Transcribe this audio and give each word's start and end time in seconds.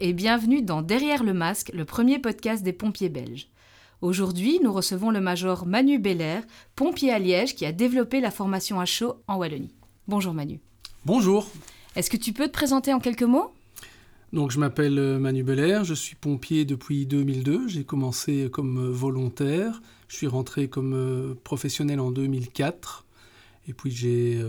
et 0.00 0.14
bienvenue 0.14 0.62
dans 0.62 0.80
Derrière 0.80 1.22
le 1.22 1.34
masque, 1.34 1.70
le 1.74 1.84
premier 1.84 2.18
podcast 2.18 2.62
des 2.62 2.72
pompiers 2.72 3.10
belges. 3.10 3.48
Aujourd'hui, 4.00 4.58
nous 4.62 4.72
recevons 4.72 5.10
le 5.10 5.20
major 5.20 5.66
Manu 5.66 5.98
Belair, 5.98 6.42
pompier 6.74 7.12
à 7.12 7.18
Liège 7.18 7.54
qui 7.54 7.66
a 7.66 7.72
développé 7.72 8.20
la 8.20 8.30
formation 8.30 8.80
à 8.80 8.86
chaud 8.86 9.16
en 9.28 9.36
Wallonie. 9.36 9.74
Bonjour 10.08 10.32
Manu. 10.32 10.60
Bonjour. 11.04 11.50
Est-ce 11.96 12.08
que 12.08 12.16
tu 12.16 12.32
peux 12.32 12.46
te 12.46 12.52
présenter 12.52 12.94
en 12.94 12.98
quelques 12.98 13.24
mots? 13.24 13.52
Donc 14.32 14.52
je 14.52 14.58
m'appelle 14.58 14.98
euh, 14.98 15.18
Manu 15.18 15.42
Belair, 15.42 15.84
je 15.84 15.92
suis 15.92 16.16
pompier 16.16 16.64
depuis 16.64 17.04
2002, 17.04 17.68
j'ai 17.68 17.84
commencé 17.84 18.48
comme 18.50 18.78
euh, 18.78 18.90
volontaire, 18.90 19.82
je 20.08 20.16
suis 20.16 20.28
rentré 20.28 20.68
comme 20.68 20.94
euh, 20.94 21.34
professionnel 21.44 22.00
en 22.00 22.10
2004 22.10 23.04
et 23.68 23.74
puis 23.74 23.90
j'ai 23.90 24.40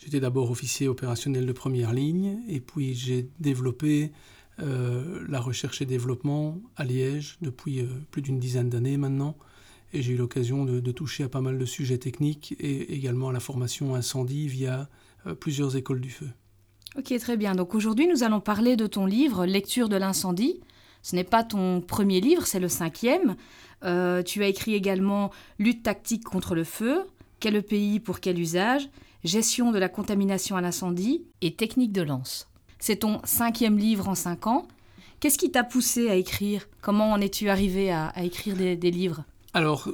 J'étais 0.00 0.20
d'abord 0.20 0.50
officier 0.50 0.86
opérationnel 0.86 1.44
de 1.44 1.52
première 1.52 1.92
ligne 1.92 2.38
et 2.48 2.60
puis 2.60 2.94
j'ai 2.94 3.28
développé 3.40 4.12
euh, 4.60 5.24
la 5.28 5.40
recherche 5.40 5.80
et 5.82 5.86
développement 5.86 6.58
à 6.76 6.84
Liège 6.84 7.38
depuis 7.42 7.80
euh, 7.80 7.86
plus 8.10 8.22
d'une 8.22 8.40
dizaine 8.40 8.68
d'années 8.68 8.96
maintenant. 8.96 9.36
Et 9.92 10.02
j'ai 10.02 10.14
eu 10.14 10.16
l'occasion 10.16 10.64
de, 10.64 10.92
toucher 10.92 11.24
à 11.24 11.28
pas 11.28 11.40
mal 11.40 11.58
de 11.58 11.64
sujets 11.64 11.98
techniques 11.98 12.54
et 12.58 12.92
également 12.92 13.28
à 13.28 13.32
la 13.32 13.40
formation 13.40 13.94
incendie 13.94 14.48
via 14.48 14.88
euh, 15.26 15.34
plusieurs 15.34 15.76
écoles 15.76 16.00
du 16.00 16.10
feu. 16.10 16.28
Ok, 16.96 17.16
très 17.18 17.36
bien. 17.36 17.54
Donc 17.54 17.74
aujourd'hui, 17.74 18.08
nous 18.08 18.22
allons 18.22 18.40
parler 18.40 18.76
de 18.76 18.86
ton 18.86 19.06
livre 19.06 19.46
Lecture 19.46 19.88
de 19.88 19.96
l'incendie. 19.96 20.60
Ce 21.02 21.14
n'est 21.14 21.24
pas 21.24 21.44
ton 21.44 21.80
premier 21.80 22.20
livre, 22.20 22.46
c'est 22.46 22.60
le 22.60 22.68
cinquième. 22.68 23.36
tu 23.82 24.42
as 24.42 24.48
écrit 24.48 24.74
également 24.74 25.30
Lutte 25.58 25.84
tactique 25.84 26.24
contre 26.24 26.56
le 26.56 26.64
feu, 26.64 27.02
Quel 27.38 27.62
pays 27.62 28.00
pour 28.00 28.18
quel 28.18 28.38
usage? 28.38 28.90
Gestion 29.22 29.70
de 29.70 29.78
la 29.78 29.88
contamination 29.88 30.56
à 30.56 30.60
l'incendie 30.60 31.22
et 31.40 31.54
Technique 31.54 31.92
de 31.92 32.02
lance. 32.02 32.48
C'est 32.78 32.96
ton 32.96 33.20
cinquième 33.24 33.78
livre 33.78 34.08
en 34.08 34.14
cinq 34.14 34.46
ans. 34.46 34.66
Qu'est-ce 35.20 35.38
qui 35.38 35.50
t'a 35.50 35.64
poussé 35.64 36.08
à 36.08 36.14
écrire? 36.14 36.68
Comment 36.80 37.12
en 37.12 37.20
es-tu 37.20 37.48
arrivé 37.48 37.90
à, 37.90 38.12
écrire 38.22 38.56
des, 38.56 38.90
livres? 38.90 39.24
Alors, 39.52 39.88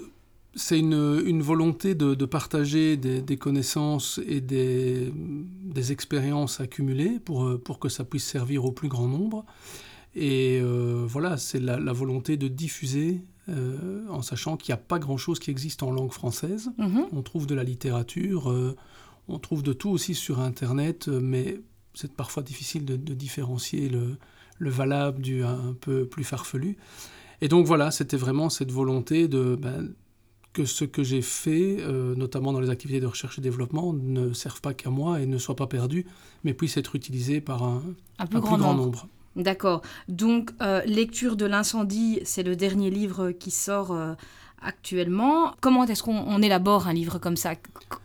c'est 0.54 0.78
une, 0.78 1.42
volonté 1.42 1.94
de, 1.94 2.24
partager 2.26 2.96
des, 2.96 3.36
connaissances 3.36 4.20
et 4.26 4.40
des, 4.42 5.12
expériences 5.90 6.60
accumulées 6.60 7.20
pour, 7.24 7.58
pour 7.62 7.78
que 7.78 7.88
ça 7.88 8.04
puisse 8.04 8.24
servir 8.24 8.66
au 8.66 8.72
plus 8.72 8.88
grand 8.88 9.08
nombre. 9.08 9.46
Et 10.14 10.60
euh, 10.62 11.04
voilà, 11.06 11.36
c'est 11.36 11.60
la, 11.60 11.92
volonté 11.92 12.36
de 12.36 12.48
diffuser 12.48 13.20
euh, 13.48 14.06
en 14.08 14.22
sachant 14.22 14.56
qu'il 14.56 14.72
n'y 14.72 14.78
a 14.78 14.82
pas 14.82 14.98
grand-chose 14.98 15.38
qui 15.38 15.50
existe 15.50 15.82
en 15.82 15.90
langue 15.90 16.12
française. 16.12 16.70
Mhm. 16.78 17.06
On 17.12 17.22
trouve 17.22 17.46
de 17.46 17.54
la 17.54 17.64
littérature, 17.64 18.50
euh, 18.50 18.76
on 19.28 19.38
trouve 19.38 19.62
de 19.62 19.72
tout 19.72 19.90
aussi 19.90 20.14
sur 20.14 20.40
Internet, 20.40 21.08
mais 21.08 21.60
c'est 21.94 22.12
parfois 22.12 22.42
difficile 22.42 22.84
de, 22.84 22.96
différencier 23.14 23.88
le, 23.88 24.18
valable 24.70 25.20
du 25.20 25.44
un 25.44 25.74
peu 25.80 26.06
plus 26.06 26.24
farfelu. 26.24 26.76
Et 27.40 27.48
donc 27.48 27.66
voilà, 27.66 27.90
c'était 27.90 28.16
vraiment 28.16 28.48
cette 28.50 28.70
volonté 28.70 29.28
de 29.28 29.56
ben, 29.56 29.92
que 30.52 30.64
ce 30.64 30.84
que 30.84 31.02
j'ai 31.02 31.22
fait, 31.22 31.78
euh, 31.80 32.14
notamment 32.14 32.52
dans 32.52 32.60
les 32.60 32.70
activités 32.70 33.00
de 33.00 33.06
recherche 33.06 33.38
et 33.38 33.42
développement, 33.42 33.92
ne 33.92 34.32
serve 34.32 34.60
pas 34.60 34.72
qu'à 34.72 34.90
moi 34.90 35.20
et 35.20 35.26
ne 35.26 35.38
soit 35.38 35.56
pas 35.56 35.66
perdu, 35.66 36.06
mais 36.44 36.54
puisse 36.54 36.76
être 36.76 36.94
utilisé 36.94 37.40
par 37.40 37.64
un, 37.64 37.82
plus, 38.30 38.40
grand, 38.40 38.58
nombre. 38.58 39.08
D'accord. 39.34 39.82
Donc, 40.08 40.52
euh, 40.62 40.80
Lecture 40.84 41.36
de 41.36 41.44
l'incendie, 41.44 42.20
c'est 42.24 42.44
le 42.44 42.54
dernier 42.54 42.90
livre 42.90 43.32
qui 43.32 43.50
sort 43.50 43.92
actuellement. 44.64 45.54
Comment 45.60 45.84
est-ce 45.84 46.02
qu'on 46.02 46.42
élabore 46.42 46.88
un 46.88 46.92
livre 46.92 47.18
comme 47.18 47.36
ça? 47.36 47.54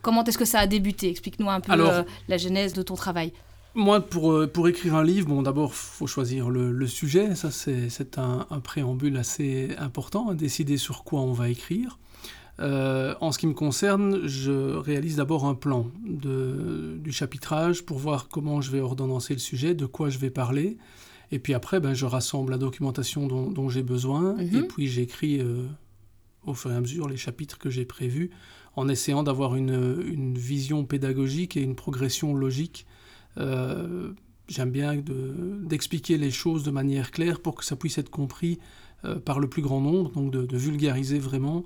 Comment 0.02 0.24
est-ce 0.24 0.38
que 0.38 0.46
ça 0.46 0.60
a 0.60 0.68
débuté? 0.68 1.10
Explique-nous 1.10 1.50
un 1.50 1.62
peu 1.62 1.72
euh, 1.74 2.04
la 2.28 2.38
genèse 2.38 2.74
de 2.74 2.82
ton 2.82 2.96
travail. 2.96 3.34
Moi, 3.80 4.02
pour, 4.02 4.34
euh, 4.34 4.46
pour 4.46 4.68
écrire 4.68 4.96
un 4.96 5.04
livre, 5.06 5.30
bon, 5.30 5.42
d'abord, 5.42 5.70
il 5.70 5.76
faut 5.76 6.06
choisir 6.06 6.50
le, 6.50 6.86
sujet. 6.86 7.34
Ça, 7.36 7.50
c'est 7.50 8.18
un, 8.18 8.46
préambule 8.62 9.16
assez 9.16 9.70
important, 9.78 10.34
décider 10.34 10.76
sur 10.76 11.06
quoi 11.06 11.22
on 11.22 11.32
va 11.32 11.48
écrire. 11.48 11.98
Euh, 12.60 13.16
en 13.22 13.32
ce 13.32 13.40
qui 13.40 13.48
me 13.48 13.54
concerne, 13.54 14.28
je 14.28 14.76
réalise 14.76 15.16
d'abord 15.16 15.46
un 15.46 15.56
plan 15.56 15.90
de, 16.06 16.98
du 17.00 17.14
chapitrage 17.14 17.86
pour 17.86 18.00
voir 18.00 18.28
comment 18.28 18.60
je 18.60 18.70
vais 18.70 18.82
ordonnancer 18.82 19.34
le 19.34 19.40
sujet, 19.40 19.74
de 19.76 19.86
quoi 19.86 20.10
je 20.10 20.18
vais 20.18 20.30
parler. 20.30 20.78
Et 21.32 21.40
puis 21.40 21.54
après, 21.54 21.80
ben, 21.80 21.94
je 21.94 22.06
rassemble 22.06 22.52
la 22.52 22.58
documentation 22.58 23.28
dont, 23.28 23.70
j'ai 23.70 23.84
besoin. 23.84 24.34
Mhm. 24.34 24.56
Et 24.58 24.62
puis 24.64 24.88
j'écris 24.88 25.42
au 26.46 26.54
fur 26.54 26.70
et 26.72 26.76
à 26.76 26.82
mesure 26.82 27.08
les 27.08 27.16
chapitres 27.16 27.58
que 27.58 27.70
j'ai 27.70 27.86
prévus, 27.86 28.30
en 28.76 28.90
essayant 28.90 29.24
d'avoir 29.24 29.56
une, 29.56 30.38
vision 30.38 30.84
pédagogique 30.84 31.56
et 31.56 31.62
une 31.62 31.76
progression 31.76 32.36
logique. 32.36 32.86
Euh, 33.40 34.12
j'aime 34.48 34.72
bien 34.72 34.96
d'expliquer 34.96 36.18
les 36.18 36.32
choses 36.32 36.64
de 36.64 36.72
manière 36.72 37.12
claire 37.12 37.40
pour 37.40 37.56
que 37.56 37.64
ça 37.64 37.76
puisse 37.76 37.98
être 37.98 38.10
compris 38.10 38.60
euh, 39.06 39.20
par 39.20 39.40
le 39.40 39.48
plus 39.48 39.62
grand 39.62 39.82
nombre, 39.82 40.12
donc 40.12 40.32
de, 40.32 40.58
vulgariser 40.58 41.20
vraiment, 41.20 41.64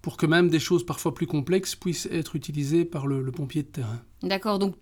pour 0.00 0.16
que 0.16 0.26
même 0.26 0.48
des 0.48 0.58
choses 0.58 0.84
parfois 0.84 1.14
plus 1.14 1.26
complexes 1.26 1.76
puissent 1.76 2.08
être 2.10 2.34
utilisées 2.34 2.84
par 2.84 3.06
le, 3.06 3.22
le 3.22 3.32
pompier 3.32 3.62
de 3.62 3.68
terrain. 3.68 4.00
D'accord, 4.22 4.58
donc 4.58 4.74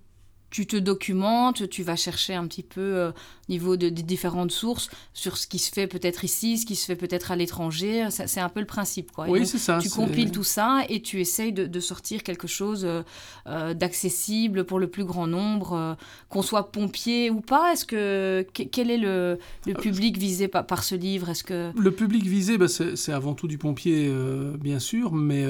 tu 0.51 0.67
te 0.67 0.77
documentes, 0.77 1.69
tu 1.71 1.83
vas 1.83 1.97
chercher 1.97 2.35
un 2.35 2.47
petit 2.47 2.65
peu 2.65 2.81
euh, 2.81 3.11
au 3.11 3.53
niveau 3.53 3.77
de, 3.77 3.89
des 3.89 4.03
différentes 4.03 4.51
sources 4.51 4.91
sur 5.15 5.37
ce 5.37 5.47
qui 5.47 5.59
se 5.59 5.71
fait 5.71 5.87
peut-être 5.87 6.25
ici, 6.25 6.59
ce 6.59 6.67
qui 6.67 6.75
se 6.75 6.87
fait 6.87 6.97
peut-être 6.97 7.31
à 7.31 7.37
l'étranger. 7.37 8.09
C'est 8.11 8.41
un 8.41 8.49
peu 8.49 8.61
le 8.61 8.67
principe. 8.67 9.13
Quoi. 9.13 9.29
Oui, 9.29 9.47
c'est 9.47 9.59
ça. 9.59 9.79
Tu 9.81 9.89
compiles 9.89 10.33
tout 10.33 10.45
ça 10.45 10.83
et 10.89 11.03
tu 11.03 11.21
essayes 11.21 11.53
de, 11.53 11.81
sortir 11.81 12.23
quelque 12.23 12.47
chose 12.47 12.85
euh, 12.85 13.03
euh, 13.47 13.73
d'accessible 13.75 14.65
pour 14.65 14.79
le 14.79 14.89
plus 14.89 15.05
grand 15.05 15.27
nombre, 15.27 15.97
qu'on 16.29 16.43
soit 16.43 16.73
pompier 16.73 17.31
ou 17.31 17.41
pas. 17.41 17.73
Est-ce 17.73 17.85
que 17.85 18.45
quel 18.53 18.91
est 18.91 18.99
le, 18.99 19.39
public 19.81 20.19
visé 20.19 20.49
par, 20.49 20.67
par 20.67 20.83
ce 20.83 20.95
livre? 20.95 21.31
Est-ce 21.31 21.45
que 21.45 21.71
le 21.75 21.91
public 21.91 22.25
visé, 22.25 22.59
bah, 22.59 22.67
c'est 22.69 23.13
avant 23.13 23.35
tout 23.35 23.49
du 23.49 23.57
pompier, 23.57 24.13
bien 24.59 24.79
sûr, 24.79 25.13
mais 25.13 25.45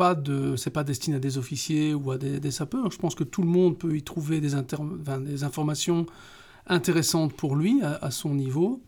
pas 0.00 0.14
de, 0.14 0.56
c'est 0.56 0.70
pas 0.70 0.82
destiné 0.82 1.16
à 1.16 1.20
des 1.20 1.36
officiers 1.36 1.92
ou 1.92 2.10
à 2.10 2.16
des, 2.16 2.50
sapeurs. 2.50 2.90
Je 2.90 2.96
pense 2.96 3.14
que 3.14 3.22
tout 3.22 3.42
le 3.42 3.48
monde 3.48 3.76
peut 3.76 3.94
y 3.94 4.02
trouver 4.02 4.40
des, 4.40 4.54
informations 4.54 6.06
intéressantes 6.66 7.34
pour 7.34 7.54
lui 7.54 7.82
à, 7.82 8.10
son 8.10 8.34
niveau. 8.34 8.80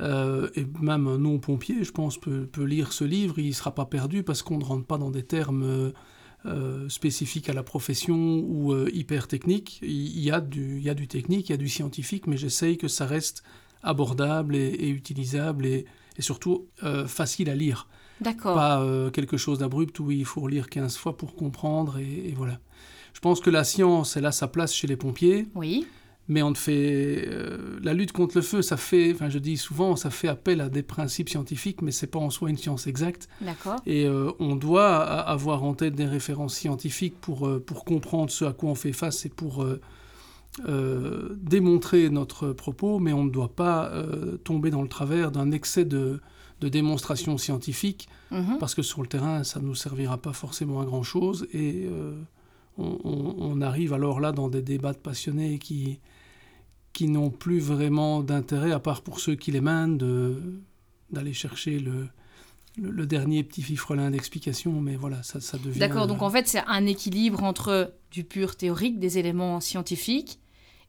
Euh, 0.00 0.50
et 0.56 0.66
même 0.80 1.06
un 1.06 1.18
non-pompier, 1.18 1.84
je 1.84 1.92
pense, 1.92 2.18
peut, 2.18 2.48
lire 2.64 2.92
ce 2.92 3.04
livre, 3.04 3.38
il 3.38 3.50
ne 3.50 3.52
sera 3.52 3.72
pas 3.72 3.84
perdu 3.84 4.24
parce 4.24 4.42
qu'on 4.42 4.58
ne 4.58 4.64
rentre 4.64 4.84
pas 4.84 4.98
dans 4.98 5.12
des 5.12 5.22
termes 5.22 5.92
euh, 6.44 6.88
spécifiques 6.88 7.48
à 7.48 7.52
la 7.52 7.62
profession 7.62 8.16
ou 8.16 8.72
euh, 8.72 8.90
hyper 8.92 9.28
techniques. 9.28 9.78
Il, 9.82 10.18
y 10.18 10.32
a 10.32 10.40
du, 10.40 10.82
technique, 11.06 11.50
il 11.50 11.52
y 11.52 11.54
a 11.54 11.56
du 11.56 11.68
scientifique, 11.68 12.26
mais 12.26 12.36
j'essaye 12.36 12.78
que 12.78 12.88
ça 12.88 13.06
reste 13.06 13.44
abordable 13.84 14.56
et, 14.56 14.88
utilisable 14.88 15.66
et 15.66 15.86
surtout 16.18 16.66
facile 17.06 17.48
à 17.48 17.54
lire. 17.54 17.86
D'accord. 18.20 18.54
Pas 18.54 18.80
euh, 18.80 19.10
quelque 19.10 19.36
chose 19.36 19.58
d'abrupt 19.58 19.98
où 20.00 20.10
il 20.10 20.24
faut 20.24 20.40
relire 20.40 20.68
15 20.68 20.96
fois 20.96 21.16
pour 21.16 21.34
comprendre 21.34 21.98
et, 21.98 22.34
voilà. 22.36 22.58
Je 23.14 23.20
pense 23.20 23.40
que 23.40 23.50
la 23.50 23.64
science, 23.64 24.16
elle 24.16 24.26
a 24.26 24.32
sa 24.32 24.46
place 24.46 24.72
chez 24.72 24.86
les 24.86 24.96
pompiers. 24.96 25.48
Oui. 25.54 25.86
Mais 26.28 26.42
on 26.42 26.54
fait 26.54 27.24
euh, 27.26 27.80
la 27.82 27.94
lutte 27.94 28.12
contre 28.12 28.36
le 28.36 28.42
feu, 28.42 28.60
ça 28.60 28.76
fait, 28.76 29.12
enfin 29.14 29.30
je 29.30 29.38
dis 29.38 29.56
souvent, 29.56 29.96
ça 29.96 30.10
fait 30.10 30.28
appel 30.28 30.60
à 30.60 30.68
des 30.68 30.82
principes 30.82 31.30
scientifiques, 31.30 31.80
mais 31.80 31.90
c'est 31.90 32.06
pas 32.06 32.18
en 32.18 32.28
soi 32.28 32.50
une 32.50 32.58
science 32.58 32.86
exacte. 32.86 33.30
D'accord. 33.40 33.80
Et 33.86 34.04
euh, 34.04 34.30
on 34.38 34.54
doit 34.54 34.98
avoir 34.98 35.64
en 35.64 35.72
tête 35.72 35.94
des 35.94 36.04
références 36.04 36.54
scientifiques 36.54 37.18
pour 37.18 37.48
pour 37.64 37.86
comprendre 37.86 38.30
ce 38.30 38.44
à 38.44 38.52
quoi 38.52 38.68
on 38.68 38.74
fait 38.74 38.92
face 38.92 39.24
et 39.24 39.30
pour 39.30 39.66
démontrer 40.66 42.10
notre 42.10 42.52
propos, 42.52 42.98
mais 42.98 43.14
on 43.14 43.24
ne 43.24 43.30
doit 43.30 43.54
pas 43.54 43.90
tomber 44.44 44.70
dans 44.70 44.82
le 44.82 44.88
travers 44.88 45.30
d'un 45.30 45.50
excès 45.50 45.86
de 45.86 46.20
de 46.60 46.68
démonstration 46.68 47.38
scientifique, 47.38 48.08
mhm. 48.30 48.58
parce 48.58 48.74
que 48.74 48.82
sur 48.82 49.02
le 49.02 49.08
terrain, 49.08 49.44
ça 49.44 49.60
ne 49.60 49.66
nous 49.66 49.74
servira 49.74 50.18
pas 50.18 50.32
forcément 50.32 50.80
à 50.80 50.84
grand-chose, 50.84 51.46
et 51.52 51.86
euh, 51.86 52.20
on, 52.78 53.60
arrive 53.60 53.92
alors 53.92 54.20
là 54.20 54.32
dans 54.32 54.48
des 54.48 54.62
débats 54.62 54.92
de 54.92 54.98
passionnés 54.98 55.58
qui, 55.58 55.98
qui 56.92 57.08
n'ont 57.08 57.30
plus 57.30 57.58
vraiment 57.58 58.22
d'intérêt, 58.22 58.72
à 58.72 58.78
part 58.78 59.02
pour 59.02 59.20
ceux 59.20 59.34
qui 59.34 59.50
les 59.50 59.60
mènent, 59.60 59.98
d'aller 61.10 61.32
chercher 61.32 61.78
le, 61.78 62.08
le, 62.80 63.06
dernier 63.06 63.42
petit 63.42 63.62
fifrelin 63.62 64.10
d'explication, 64.10 64.80
mais 64.80 64.96
voilà, 64.96 65.22
ça, 65.22 65.40
ça 65.40 65.58
devient... 65.58 65.78
D'accord, 65.78 66.06
donc 66.06 66.22
en 66.22 66.30
fait 66.30 66.46
c'est 66.46 66.62
un 66.66 66.86
équilibre 66.86 67.42
entre 67.42 67.92
du 68.10 68.24
pur 68.24 68.56
théorique, 68.56 68.98
des 68.98 69.18
éléments 69.18 69.60
scientifiques, 69.60 70.38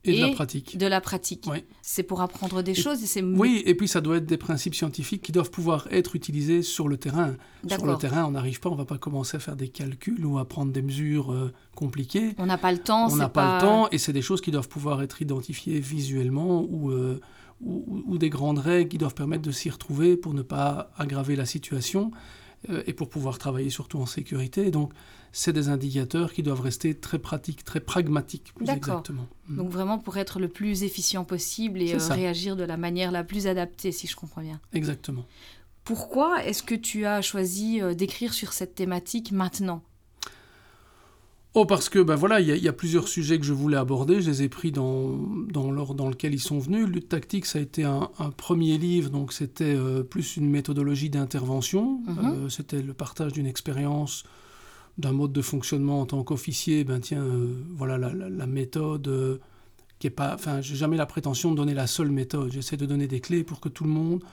et, 0.06 0.16
de 0.16 0.22
la 0.22 0.31
pratique. 0.31 0.78
De 0.78 0.86
la 0.88 1.01
pratique. 1.01 1.50
C'est 1.81 2.04
pour 2.04 2.22
apprendre 2.22 2.62
des 2.62 2.74
choses. 2.74 3.18
Et 3.18 3.22
oui, 3.22 3.62
et 3.66 3.75
puis 3.75 3.88
ça 3.88 4.01
doit 4.01 4.18
être 4.18 4.25
des 4.25 4.38
principes 4.38 4.75
scientifiques 4.75 5.22
qui 5.22 5.31
doivent 5.31 5.51
pouvoir 5.51 5.88
être 5.92 6.16
utilisés 6.16 6.62
sur 6.62 6.88
le 6.88 6.98
terrain. 6.98 7.36
Sur 7.68 7.86
le 7.86 7.98
terrain, 7.98 8.25
on 8.25 8.31
n'arrive 8.31 8.60
pas, 8.60 8.69
on 8.69 8.74
ne 8.74 8.78
va 8.78 8.86
pas 8.86 8.98
commencer 8.98 9.38
à 9.38 9.40
faire 9.40 9.56
des 9.56 9.68
calculs 9.68 10.25
ou 10.25 10.38
à 10.38 10.46
prendre 10.46 10.72
des 10.72 10.81
mesures 10.81 11.34
euh, 11.34 11.51
compliquées. 11.75 12.34
On 12.38 12.46
n'a 12.46 12.57
pas 12.57 12.72
le 12.72 12.80
temps. 12.80 13.12
On 13.12 13.16
n'a 13.16 13.30
pas, 13.30 13.56
le 13.56 13.62
temps, 13.62 13.90
et 13.92 13.98
c'est 13.98 14.13
des 14.13 14.22
choses 14.22 14.42
qui 14.42 14.51
doivent 14.51 14.69
pouvoir 14.69 15.01
être 15.01 15.22
identifiées 15.22 15.80
visuellement 15.80 16.66
ou, 16.69 16.92
euh, 16.92 17.19
ou, 17.62 18.18
des 18.18 18.30
grandes 18.30 18.60
règles 18.60 18.90
qui 18.90 18.98
doivent 18.98 19.16
permettre 19.16 19.44
de 19.44 19.51
s'y 19.51 19.69
retrouver 19.69 20.16
pour 20.16 20.34
ne 20.34 20.42
pas 20.42 20.92
aggraver 20.98 21.36
la 21.36 21.46
situation. 21.46 22.12
Euh, 22.69 22.83
et 22.88 22.94
pour 22.94 23.09
pouvoir 23.09 23.38
travailler 23.38 23.69
surtout 23.69 24.00
en 24.00 24.06
sécurité. 24.06 24.71
donc, 24.71 24.91
c'est 25.31 25.53
des 25.53 25.69
indicateurs 25.69 26.33
qui 26.33 26.41
doivent 26.41 26.61
rester 26.61 26.95
très 26.95 27.19
pratiques, 27.19 27.63
très 27.63 27.79
pragmatiques, 27.79 28.51
plus 28.56 28.67
exactement. 28.67 29.27
Mm. 29.47 29.57
Donc 29.57 29.69
vraiment 29.69 30.00
pour 30.00 30.17
être 30.17 30.39
le 30.39 30.47
plus 30.47 30.83
efficient 30.83 31.23
possible 31.23 31.83
et 31.83 31.95
réagir 31.97 32.56
de 32.56 32.63
la 32.63 32.77
manière 32.77 33.11
la 33.11 33.23
plus 33.23 33.45
adaptée, 33.45 33.91
si 33.91 34.07
je 34.07 34.15
comprends 34.15 34.41
bien. 34.41 34.59
Exactement. 34.73 35.25
Pourquoi 35.83 36.44
est-ce 36.45 36.63
que 36.63 36.73
tu 36.73 37.06
as 37.06 37.21
choisi 37.21 37.79
d'écrire 37.95 38.33
sur 38.33 38.53
cette 38.53 38.73
thématique 38.73 39.31
maintenant? 39.31 39.83
Oh, 41.56 41.66
parce 41.66 41.90
que 41.90 41.98
ben 41.98 42.16
voilà, 42.16 42.40
il 42.40 42.48
y, 42.48 42.68
a 42.68 42.74
plusieurs 42.74 43.07
sujets 43.07 43.40
que 43.40 43.46
je 43.46 43.54
voulais 43.54 43.78
aborder. 43.78 44.22
Je 44.22 44.30
les 44.30 44.44
ai 44.44 44.50
pris 44.50 44.72
dans, 44.72 45.18
dans 45.51 45.72
l'ordre 45.72 45.96
dans 45.96 46.07
lequel 46.07 46.36
ils 46.36 46.40
sont 46.40 46.60
venus. 46.60 46.88
Lutte 46.88 47.10
tactique, 47.10 47.48
ça 47.48 47.57
a 47.57 47.62
été 47.62 47.84
un, 47.84 48.12
premier 48.38 48.78
livre, 48.78 49.10
donc 49.10 49.34
c'était 49.34 49.75
euh, 49.75 50.04
plus 50.04 50.38
une 50.38 50.48
méthodologie 50.48 51.10
d'intervention. 51.10 52.01
Mhm. 52.06 52.18
Euh, 52.19 52.50
c'était 52.50 52.84
le 52.84 52.94
partage 52.94 53.34
d'une 53.34 53.48
expérience, 53.48 54.25
d'un 55.00 55.12
mode 55.12 55.34
de 55.34 55.42
fonctionnement 55.42 56.01
en 56.01 56.06
tant 56.06 56.24
qu'officier. 56.24 56.84
Ben 56.84 57.00
tiens, 57.00 57.24
euh, 57.24 57.56
voilà 57.75 57.98
la, 57.98 58.46
méthode 58.46 59.40
qui 59.98 60.06
est 60.06 60.12
pas. 60.12 60.36
Enfin, 60.36 60.62
j'ai 60.62 60.75
jamais 60.75 60.98
la 60.98 61.07
prétention 61.07 61.50
de 61.50 61.56
donner 61.56 61.74
la 61.74 61.88
seule 61.88 62.12
méthode. 62.12 62.51
J'essaie 62.51 62.78
de 62.78 62.86
donner 62.86 63.07
des 63.07 63.22
clés 63.22 63.44
pour 63.44 63.60
que 63.60 63.69
tout 63.69 63.86
le 63.86 63.90
monde, 63.90 64.24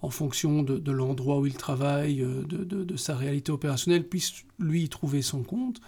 en 0.00 0.08
fonction 0.08 0.62
de, 0.62 0.90
l'endroit 0.90 1.38
où 1.38 1.44
il 1.44 1.54
travaille, 1.54 2.20
de, 2.22 2.64
de, 2.64 2.82
de, 2.82 2.96
sa 2.96 3.14
réalité 3.14 3.52
opérationnelle, 3.52 4.08
puisse 4.08 4.32
lui 4.58 4.84
y 4.84 4.88
trouver 4.88 5.20
son 5.20 5.42
compte. 5.42 5.82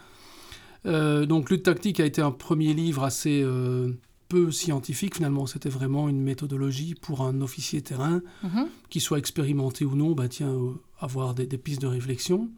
Euh, 0.86 1.26
donc 1.26 1.50
Lutte 1.50 1.64
tactique 1.64 2.00
a 2.00 2.04
été 2.04 2.20
un 2.20 2.30
premier 2.30 2.74
livre 2.74 3.04
assez 3.04 3.42
euh, 3.42 3.92
peu 4.28 4.50
scientifique 4.50 5.16
finalement. 5.16 5.46
C'était 5.46 5.68
vraiment 5.68 6.08
une 6.08 6.22
méthodologie 6.22 6.94
pour 6.94 7.22
un 7.22 7.40
officier 7.40 7.82
terrain, 7.82 8.20
mhm. 8.42 8.66
qui 8.90 9.00
soit 9.00 9.18
expérimenté 9.18 9.84
ou 9.84 9.96
non, 9.96 10.12
bah 10.12 10.28
tiens, 10.28 10.52
euh, 10.52 10.72
avoir 11.00 11.34
des, 11.34 11.46
pistes 11.58 11.82
de 11.82 11.86
réflexion. 11.86 12.50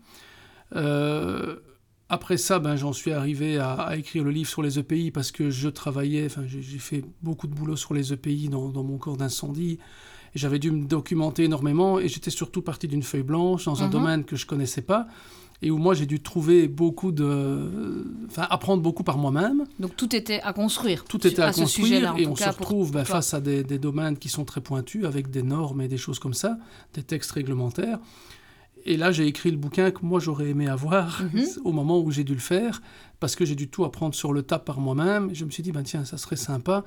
après 2.09 2.37
ça, 2.37 2.59
ben, 2.59 2.77
j'en 2.77 2.93
suis 2.93 3.13
arrivé 3.13 3.59
à, 3.59 3.97
écrire 3.97 4.25
le 4.25 4.31
livre 4.31 4.49
sur 4.49 4.63
les 4.63 4.79
EPI 4.79 5.11
parce 5.11 5.33
que 5.33 5.51
je 5.51 5.69
travaillais, 5.69 6.29
j'ai 6.47 6.79
fait 6.79 7.05
beaucoup 7.23 7.47
de 7.47 7.55
boulot 7.55 7.77
sur 7.77 7.95
les 7.95 8.13
EPI 8.13 8.49
dans, 8.49 8.69
dans 8.69 8.85
mon 8.85 8.99
corps 8.99 9.17
d'incendie. 9.17 9.79
J'avais 10.35 10.59
dû 10.59 10.71
me 10.71 10.85
documenter 10.85 11.45
énormément 11.45 11.99
et 11.99 12.09
j'étais 12.09 12.31
surtout 12.31 12.61
parti 12.61 12.89
d'une 12.89 13.03
feuille 13.03 13.23
blanche 13.23 13.65
dans 13.65 13.83
un 13.83 13.87
mhm. 13.87 13.93
domaine 13.93 14.25
que 14.25 14.37
je 14.37 14.47
connaissais 14.47 14.83
pas 14.83 15.07
et 15.63 15.71
où 15.71 15.79
moi 15.79 15.95
j'ai 15.95 16.07
dû 16.07 16.21
trouver 16.21 16.69
beaucoup 16.69 17.13
de. 17.13 18.05
Enfin, 18.27 18.47
apprendre 18.51 18.83
beaucoup 18.83 19.03
par 19.03 19.19
moi-même. 19.19 19.65
Donc 19.79 19.97
tout 19.97 20.15
était 20.15 20.41
à 20.41 20.53
construire. 20.53 21.05
Tout 21.05 21.27
était 21.27 21.43
à, 21.43 21.53
construire 21.53 22.15
et 22.17 22.27
on 22.27 22.37
se 22.37 22.49
retrouve 22.49 22.93
bah, 22.93 23.05
face 23.05 23.35
à 23.35 23.41
des, 23.41 23.65
domaines 23.79 24.17
qui 24.17 24.29
sont 24.29 24.45
très 24.45 24.61
pointus 24.61 25.05
avec 25.05 25.31
des 25.31 25.43
normes 25.43 25.81
et 25.81 25.89
des 25.89 25.97
choses 25.97 26.19
comme 26.19 26.35
ça, 26.35 26.59
des 26.95 27.03
textes 27.03 27.33
réglementaires. 27.33 27.99
Et 28.89 28.97
là, 28.97 29.11
j'ai 29.11 29.27
écrit 29.27 29.51
le 29.51 29.57
bouquin 29.57 29.91
que 29.91 30.05
moi 30.05 30.21
j'aurais 30.21 30.51
aimé 30.51 30.69
avoir 30.69 31.23
mhm. 31.23 31.45
au 31.65 31.73
moment 31.73 31.99
où 31.99 32.13
j'ai 32.13 32.23
dû 32.23 32.35
le 32.35 32.41
faire, 32.41 32.81
parce 33.19 33.35
que 33.35 33.45
j'ai 33.45 33.57
dû 33.57 33.69
tout 33.69 33.85
apprendre 33.85 34.15
sur 34.15 34.33
le 34.33 34.43
tas 34.43 34.61
par 34.61 34.79
moi-même. 34.79 35.31
Je 35.35 35.45
me 35.45 35.51
suis 35.51 35.63
dit, 35.63 35.73
ben, 35.73 35.83
tiens, 35.83 36.05
ça 36.05 36.19
serait 36.19 36.37
sympa 36.37 36.85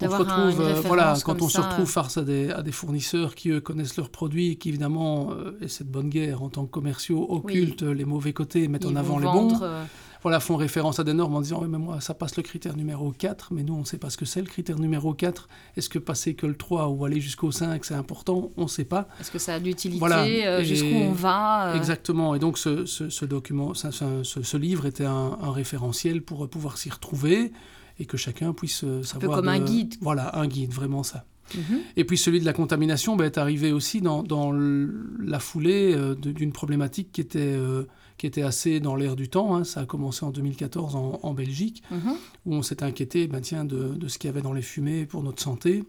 on 0.00 0.10
se 0.10 0.16
retrouve, 0.16 0.60
euh, 0.60 0.80
voilà, 0.84 1.14
quand 1.24 1.42
on 1.42 1.48
se 1.48 1.60
retrouve 1.60 1.90
face 1.90 2.16
à 2.16 2.22
des, 2.22 2.50
à 2.50 2.62
des, 2.62 2.72
fournisseurs 2.72 3.34
qui 3.34 3.50
eux, 3.50 3.60
connaissent 3.60 3.96
leurs 3.96 4.10
produits 4.10 4.52
et 4.52 4.56
qui 4.56 4.68
évidemment, 4.68 5.32
euh, 5.32 5.56
et 5.60 5.68
cette 5.68 5.88
bonne 5.88 6.08
guerre 6.08 6.42
en 6.42 6.48
tant 6.48 6.64
que 6.64 6.70
commerciaux, 6.70 7.26
occultent 7.28 7.82
les 7.82 8.04
mauvais 8.04 8.32
côtés, 8.32 8.68
mettent 8.68 8.86
en 8.86 8.96
avant 8.96 9.18
les 9.18 9.26
bons. 9.26 9.62
Euh, 9.62 9.84
voilà, 10.22 10.38
font 10.38 10.54
référence 10.54 11.00
à 11.00 11.04
des 11.04 11.14
normes 11.14 11.34
en 11.34 11.40
disant 11.40 11.60
oui, 11.62 11.68
mais 11.68 11.78
moi, 11.78 12.00
ça 12.00 12.14
passe 12.14 12.36
le 12.36 12.44
critère 12.44 12.76
numéro 12.76 13.10
4, 13.10 13.48
mais 13.52 13.64
nous, 13.64 13.74
on 13.74 13.80
ne 13.80 13.84
sait 13.84 13.98
pas 13.98 14.08
ce 14.08 14.16
que 14.16 14.24
c'est 14.24 14.40
le 14.40 14.46
critère 14.46 14.78
numéro 14.78 15.14
4. 15.14 15.48
Est-ce 15.76 15.88
que 15.88 15.98
passer 15.98 16.34
que 16.34 16.46
le 16.46 16.54
3 16.54 16.88
ou 16.88 17.04
aller 17.04 17.20
jusqu'au 17.20 17.50
5, 17.50 17.84
c'est 17.84 17.94
important? 17.94 18.52
On 18.56 18.62
ne 18.62 18.68
sait 18.68 18.84
pas. 18.84 19.08
Est-ce 19.20 19.32
que 19.32 19.40
ça 19.40 19.54
a 19.54 19.60
d'utilité 19.60 19.98
voilà. 19.98 20.62
Jusqu'où 20.62 20.94
on 20.94 21.12
va 21.12 21.72
Exactement. 21.74 22.36
Et 22.36 22.38
donc, 22.38 22.56
ce, 22.56 22.86
ce, 22.86 23.24
document, 23.24 23.74
ce, 23.74 24.22
ce, 24.22 24.56
livre 24.56 24.86
était 24.86 25.06
un, 25.06 25.38
un 25.40 25.50
référentiel 25.50 26.22
pour 26.22 26.48
pouvoir 26.48 26.78
s'y 26.78 26.88
retrouver 26.88 27.52
et 27.98 28.06
que 28.06 28.16
chacun 28.16 28.52
puisse 28.52 28.84
euh, 28.84 29.02
savoir. 29.02 29.32
Un 29.32 29.36
peu 29.36 29.40
comme 29.42 29.48
un 29.48 29.64
guide. 29.64 29.94
Voilà, 30.00 30.38
un 30.38 30.46
guide, 30.46 30.72
vraiment 30.72 31.02
ça. 31.02 31.24
Mhm. 31.54 31.80
Et 31.96 32.04
puis 32.04 32.16
celui 32.16 32.40
de 32.40 32.44
la 32.44 32.52
contamination 32.52 33.16
ben, 33.16 33.26
est 33.26 33.38
arrivé 33.38 33.72
aussi 33.72 34.00
dans, 34.00 34.22
dans 34.22 34.52
la 34.52 35.38
foulée 35.38 35.94
euh, 35.94 36.14
d'une 36.14 36.52
problématique 36.52 37.12
qui 37.12 37.20
était, 37.20 37.40
euh, 37.40 37.84
qui 38.16 38.26
était 38.26 38.42
assez 38.42 38.80
dans 38.80 38.96
l'air 38.96 39.16
du 39.16 39.28
temps. 39.28 39.56
Hein. 39.56 39.64
Ça 39.64 39.80
a 39.80 39.86
commencé 39.86 40.24
en 40.24 40.30
2014 40.30 40.96
en, 40.96 41.20
en 41.22 41.34
Belgique, 41.34 41.82
mhm. 41.90 42.14
où 42.46 42.54
on 42.54 42.62
s'est 42.62 42.82
inquiété 42.82 43.26
ben, 43.26 43.40
tiens, 43.40 43.64
de, 43.64 43.94
de 43.94 44.08
ce 44.08 44.18
qu'il 44.18 44.28
y 44.28 44.32
avait 44.32 44.42
dans 44.42 44.52
les 44.52 44.62
fumées 44.62 45.04
pour 45.04 45.22
notre 45.22 45.42
santé. 45.42 45.84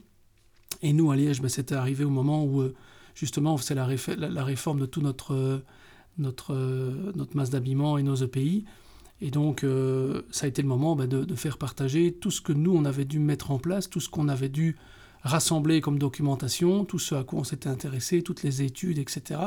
Et 0.82 0.92
nous, 0.92 1.12
à 1.12 1.16
Liège, 1.16 1.42
ben, 1.42 1.50
c'était 1.50 1.76
arrivé 1.76 2.04
au 2.04 2.10
moment 2.10 2.44
où, 2.44 2.64
justement, 3.16 3.58
c'est 3.58 3.76
la, 3.76 3.88
la, 3.88 4.30
la, 4.30 4.44
réforme 4.44 4.80
de 4.80 4.86
tout 4.86 5.02
notre, 5.02 5.62
notre, 6.18 6.56
notre 7.16 7.38
masse 7.38 7.52
d'habillement 7.52 7.98
et 7.98 8.04
nos 8.04 8.16
EPI. 8.16 8.66
Et 9.21 9.31
donc, 9.31 9.63
euh, 9.63 10.24
ça 10.31 10.45
a 10.45 10.50
été 10.50 10.62
le 10.62 10.68
moment 10.68 10.95
bah, 10.95 11.07
de, 11.07 11.36
faire 11.36 11.57
partager 11.57 12.12
tout 12.13 12.31
ce 12.31 12.42
que 12.42 12.54
nous, 12.54 12.75
on 12.75 12.86
avait 12.86 13.06
dû 13.06 13.19
mettre 13.19 13.51
en 13.51 13.60
place, 13.60 13.89
tout 13.89 14.00
ce 14.00 14.10
qu'on 14.10 14.27
avait 14.27 14.50
dû 14.50 14.75
rassembler 15.24 15.81
comme 15.81 15.98
documentation, 15.98 16.86
tout 16.86 17.00
ce 17.00 17.16
à 17.16 17.24
quoi 17.24 17.40
on 17.40 17.44
s'était 17.44 17.70
intéressé, 17.70 18.22
toutes 18.22 18.44
les 18.44 18.62
études, 18.62 19.00
etc. 19.00 19.40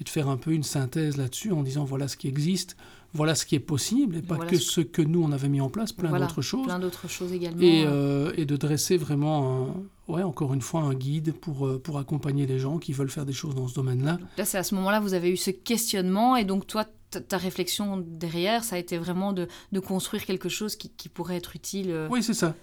Et 0.00 0.04
de 0.04 0.08
faire 0.08 0.28
un 0.28 0.38
peu 0.38 0.52
une 0.52 0.62
synthèse 0.62 1.16
là-dessus 1.18 1.52
en 1.52 1.62
disant 1.62 1.84
voilà 1.84 2.08
ce 2.08 2.16
qui 2.16 2.26
existe, 2.26 2.76
voilà 3.12 3.34
ce 3.34 3.44
qui 3.44 3.54
est 3.54 3.60
possible, 3.60 4.16
et 4.16 4.22
pas 4.22 4.38
que 4.38 4.56
ce... 4.56 4.80
que 4.80 5.02
nous, 5.02 5.22
on 5.22 5.32
avait 5.32 5.48
mis 5.48 5.60
en 5.60 5.68
place, 5.68 5.92
plein 5.92 6.18
d'autres 6.18 6.42
choses. 6.42 6.64
Plein 6.64 6.78
d'autres 6.78 7.08
choses 7.08 7.32
également. 7.32 7.60
Et, 7.60 7.84
euh, 7.86 8.32
et, 8.36 8.46
de 8.46 8.56
dresser 8.56 8.96
vraiment, 8.96 9.74
ouais, 10.08 10.22
encore 10.22 10.54
une 10.54 10.62
fois, 10.62 10.82
un 10.82 10.94
guide 10.94 11.34
pour, 11.34 11.66
euh, 11.66 11.78
pour 11.78 11.98
accompagner 11.98 12.46
les 12.46 12.58
gens 12.58 12.78
qui 12.78 12.92
veulent 12.92 13.10
faire 13.10 13.26
des 13.26 13.32
choses 13.32 13.54
dans 13.54 13.68
ce 13.68 13.74
domaine-là. 13.74 14.18
Là, 14.38 14.44
c'est 14.44 14.58
à 14.58 14.62
ce 14.62 14.74
moment-là, 14.76 15.00
vous 15.00 15.14
avez 15.14 15.30
eu 15.30 15.36
ce 15.36 15.50
questionnement, 15.50 16.36
et 16.36 16.44
donc 16.44 16.66
toi, 16.66 16.86
ta 17.10 17.36
réflexion 17.36 18.02
derrière, 18.06 18.62
ça 18.62 18.76
a 18.76 18.78
été 18.78 18.96
vraiment 18.96 19.32
de, 19.32 19.48
construire 19.80 20.24
quelque 20.24 20.48
chose 20.48 20.76
qui, 20.76 21.08
pourrait 21.08 21.36
être 21.36 21.56
utile. 21.56 21.90
Euh. 21.90 22.08
Oui, 22.10 22.22
c'est 22.22 22.34
ça. 22.34 22.54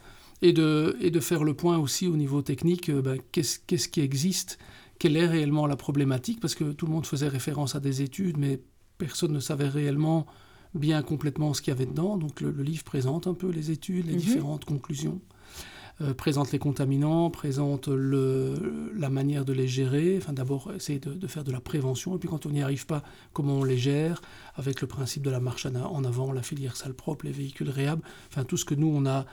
Et 0.41 0.53
de, 0.53 0.95
et 1.01 1.09
de 1.09 1.19
faire 1.19 1.43
le 1.43 1.55
point 1.55 1.79
aussi 1.79 2.07
au 2.07 2.15
niveau 2.15 2.43
technique, 2.43 2.89
euh, 2.89 3.01
ben, 3.01 3.19
qu'est-ce, 3.31 3.57
qu'est-ce 3.65 3.87
qui 3.87 4.01
existe, 4.01 4.59
quelle 4.99 5.17
est 5.17 5.25
réellement 5.25 5.65
la 5.65 5.75
problématique, 5.75 6.39
parce 6.39 6.53
que 6.53 6.71
tout 6.71 6.85
le 6.85 6.91
monde 6.91 7.07
faisait 7.07 7.27
référence 7.27 7.75
à 7.75 7.79
des 7.79 8.03
études, 8.03 8.37
mais 8.37 8.59
personne 8.97 9.31
ne 9.31 9.39
savait 9.39 9.67
réellement 9.67 10.27
bien 10.73 11.01
complètement 11.01 11.53
ce 11.53 11.61
qu'il 11.61 11.73
y 11.73 11.75
avait 11.75 11.85
dedans. 11.85 12.17
Donc 12.17 12.41
le, 12.41 12.51
livre 12.51 12.83
présente 12.83 13.27
un 13.27 13.33
peu 13.33 13.49
les 13.49 13.71
études, 13.71 14.05
les 14.05 14.13
mhm. 14.13 14.19
différentes 14.19 14.65
conclusions. 14.65 15.19
Euh, 15.99 16.13
présente 16.13 16.51
les 16.51 16.59
contaminants, 16.59 17.31
présente 17.31 17.87
le, 17.87 18.91
la 18.95 19.09
manière 19.09 19.45
de 19.45 19.53
les 19.53 19.67
gérer. 19.67 20.15
Enfin, 20.17 20.31
d'abord, 20.31 20.71
essayer 20.75 20.99
de, 20.99 21.25
faire 21.25 21.43
de 21.43 21.51
la 21.51 21.59
prévention. 21.59 22.15
Et 22.15 22.19
puis, 22.19 22.29
quand 22.29 22.45
on 22.45 22.51
n'y 22.51 22.61
arrive 22.61 22.85
pas, 22.85 23.01
comment 23.33 23.55
on 23.55 23.63
les 23.63 23.79
gère 23.79 24.21
avec 24.55 24.81
le 24.81 24.87
principe 24.87 25.23
de 25.23 25.31
la 25.31 25.39
marche 25.39 25.65
en 25.65 26.03
avant, 26.03 26.31
la 26.31 26.43
filière 26.43 26.75
sale 26.75 26.93
propre, 26.93 27.25
les 27.25 27.31
véhicules 27.31 27.71
réhables. 27.71 28.03
Enfin, 28.29 28.43
tout 28.43 28.57
ce 28.57 28.65
que 28.65 28.75
nous, 28.75 28.91
on 28.93 29.07
a, 29.07 29.25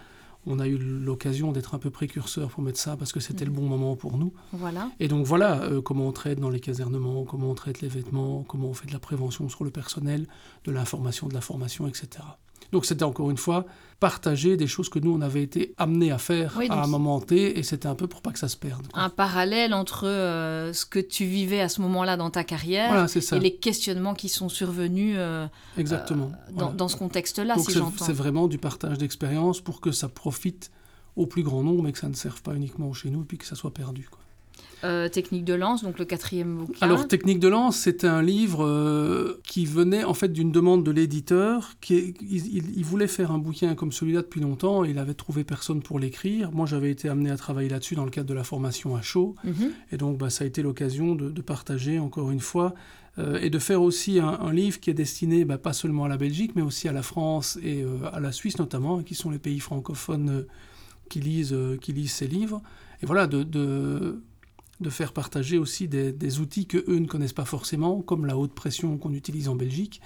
on 0.46 0.58
a 0.58 0.66
eu 0.66 0.76
l'occasion 0.78 1.52
d'être 1.52 1.74
un 1.74 1.78
peu 1.78 1.90
précurseur 1.90 2.50
pour 2.50 2.62
mettre 2.62 2.78
ça 2.78 2.96
parce 2.96 3.12
que 3.12 3.20
c'était 3.20 3.44
le 3.44 3.50
mm. 3.50 3.54
bon 3.54 3.62
moment 3.62 3.96
pour 3.96 4.16
nous. 4.16 4.32
Voilà. 4.52 4.90
Et 5.00 5.08
donc, 5.08 5.26
voilà 5.26 5.62
euh, 5.62 5.80
comment 5.80 6.08
on 6.08 6.12
traite 6.12 6.40
dans 6.40 6.50
les 6.50 6.60
casernements, 6.60 7.24
comment 7.24 7.50
on 7.50 7.54
traite 7.54 7.80
les 7.80 7.88
vêtements, 7.88 8.42
comment 8.42 8.68
on 8.68 8.74
fait 8.74 8.86
de 8.86 8.92
la 8.92 8.98
prévention 8.98 9.48
sur 9.48 9.64
le 9.64 9.70
personnel, 9.70 10.26
de 10.64 10.72
l'information, 10.72 11.28
de 11.28 11.34
la 11.34 11.40
formation, 11.40 11.86
etc. 11.86 12.08
Donc 12.72 12.86
c'était 12.86 13.04
encore 13.04 13.30
une 13.30 13.36
fois 13.36 13.66
partager 14.00 14.56
des 14.56 14.66
choses 14.66 14.88
que 14.88 14.98
nous, 14.98 15.14
on 15.14 15.20
avait 15.22 15.42
été 15.42 15.74
amenés 15.78 16.10
à 16.10 16.18
faire 16.18 16.58
à 16.68 16.84
un 16.84 16.86
moment 16.86 17.20
T, 17.20 17.58
et 17.58 17.62
c'était 17.62 17.86
un 17.86 17.94
peu 17.94 18.06
pour 18.06 18.20
pas 18.20 18.32
que 18.32 18.38
ça 18.38 18.48
se 18.48 18.56
perde. 18.56 18.86
Un 18.92 19.08
parallèle 19.08 19.72
entre 19.72 20.06
euh, 20.06 20.72
ce 20.72 20.84
que 20.84 20.98
tu 20.98 21.24
vivais 21.24 21.60
à 21.60 21.68
ce 21.68 21.80
moment-là 21.80 22.16
dans 22.16 22.30
ta 22.30 22.44
carrière 22.44 23.06
et 23.32 23.38
les 23.38 23.56
questionnements 23.56 24.14
qui 24.14 24.28
sont 24.28 24.48
survenus 24.48 25.16
euh, 25.18 25.46
Exactement. 25.78 26.32
Euh, 26.58 26.70
dans, 26.72 26.88
ce 26.88 26.96
contexte-là, 26.96 27.56
si 27.58 27.72
j'entends. 27.72 28.04
C'est 28.04 28.12
vraiment 28.12 28.46
du 28.46 28.58
partage 28.58 28.98
d'expérience 28.98 29.60
pour 29.60 29.80
que 29.80 29.90
ça 29.90 30.08
profite 30.08 30.70
au 31.16 31.26
plus 31.26 31.42
grand 31.42 31.62
nombre 31.62 31.88
et 31.88 31.92
que 31.92 31.98
ça 31.98 32.08
ne 32.08 32.14
serve 32.14 32.42
pas 32.42 32.54
uniquement 32.54 32.92
chez 32.92 33.10
nous 33.10 33.22
et 33.22 33.24
puis 33.24 33.38
que 33.38 33.46
ça 33.46 33.54
soit 33.54 33.72
perdu. 33.72 34.08
Quoi. 34.10 34.20
Euh, 34.82 35.08
Technique 35.08 35.44
de 35.44 35.54
lance, 35.54 35.82
donc 35.82 35.98
le 35.98 36.04
quatrième 36.04 36.58
bouquin. 36.58 36.78
Alors 36.80 37.06
Technique 37.06 37.38
de 37.38 37.48
lance, 37.48 37.76
c'était 37.76 38.06
un 38.06 38.22
livre 38.22 38.64
euh, 38.64 39.40
qui 39.44 39.66
venait 39.66 40.04
en 40.04 40.14
fait 40.14 40.32
d'une 40.32 40.52
demande 40.52 40.84
de 40.84 40.90
l'éditeur. 40.90 41.72
Qui 41.80 42.14
il, 42.20 42.84
voulait 42.84 43.06
faire 43.06 43.30
un 43.30 43.38
bouquin 43.38 43.74
comme 43.74 43.92
celui-là 43.92 44.22
depuis 44.22 44.40
longtemps. 44.40 44.84
il 44.84 44.98
avait 44.98 45.14
trouvé 45.14 45.44
personne 45.44 45.82
pour 45.82 45.98
l'écrire. 45.98 46.52
Moi, 46.52 46.66
j'avais 46.66 46.90
été 46.90 47.08
amené 47.08 47.30
à 47.30 47.36
travailler 47.36 47.68
là-dessus 47.68 47.94
dans 47.94 48.04
le 48.04 48.10
cadre 48.10 48.28
de 48.28 48.34
la 48.34 48.44
formation 48.44 48.96
à 48.96 49.02
chaud. 49.02 49.34
Mhm. 49.44 49.72
Et 49.92 49.96
donc, 49.96 50.18
bah, 50.18 50.30
ça 50.30 50.44
a 50.44 50.46
été 50.46 50.62
l'occasion 50.62 51.14
de, 51.14 51.42
partager 51.44 51.98
encore 51.98 52.30
une 52.30 52.40
fois 52.40 52.74
euh, 53.18 53.38
et 53.40 53.50
de 53.50 53.58
faire 53.58 53.82
aussi 53.82 54.18
un, 54.18 54.52
livre 54.52 54.80
qui 54.80 54.88
est 54.88 54.94
destiné 54.94 55.44
bah, 55.44 55.58
pas 55.58 55.74
seulement 55.74 56.04
à 56.04 56.08
la 56.08 56.16
Belgique, 56.16 56.52
mais 56.56 56.62
aussi 56.62 56.88
à 56.88 56.92
la 56.92 57.02
France 57.02 57.58
et 57.62 57.84
à 58.12 58.18
la 58.18 58.32
Suisse 58.32 58.58
notamment, 58.58 59.02
qui 59.02 59.14
sont 59.14 59.30
les 59.30 59.38
pays 59.38 59.60
francophones 59.60 60.46
qui 61.10 61.20
lisent, 61.20 61.56
qui 61.80 61.92
lisent 61.92 62.12
ces 62.12 62.26
livres. 62.26 62.62
Et 63.02 63.06
voilà, 63.06 63.26
de, 63.26 63.42
de 63.42 64.22
de 64.80 64.90
faire 64.90 65.12
partager 65.12 65.58
aussi 65.58 65.88
des, 65.88 66.40
outils 66.40 66.66
que 66.66 66.78
eux 66.88 66.98
ne 66.98 67.06
connaissent 67.06 67.32
pas 67.32 67.44
forcément, 67.44 68.02
comme 68.02 68.26
la 68.26 68.36
haute 68.36 68.54
pression 68.54 68.98
qu'on 68.98 69.12
utilise 69.12 69.48
en 69.48 69.56
Belgique, 69.56 70.00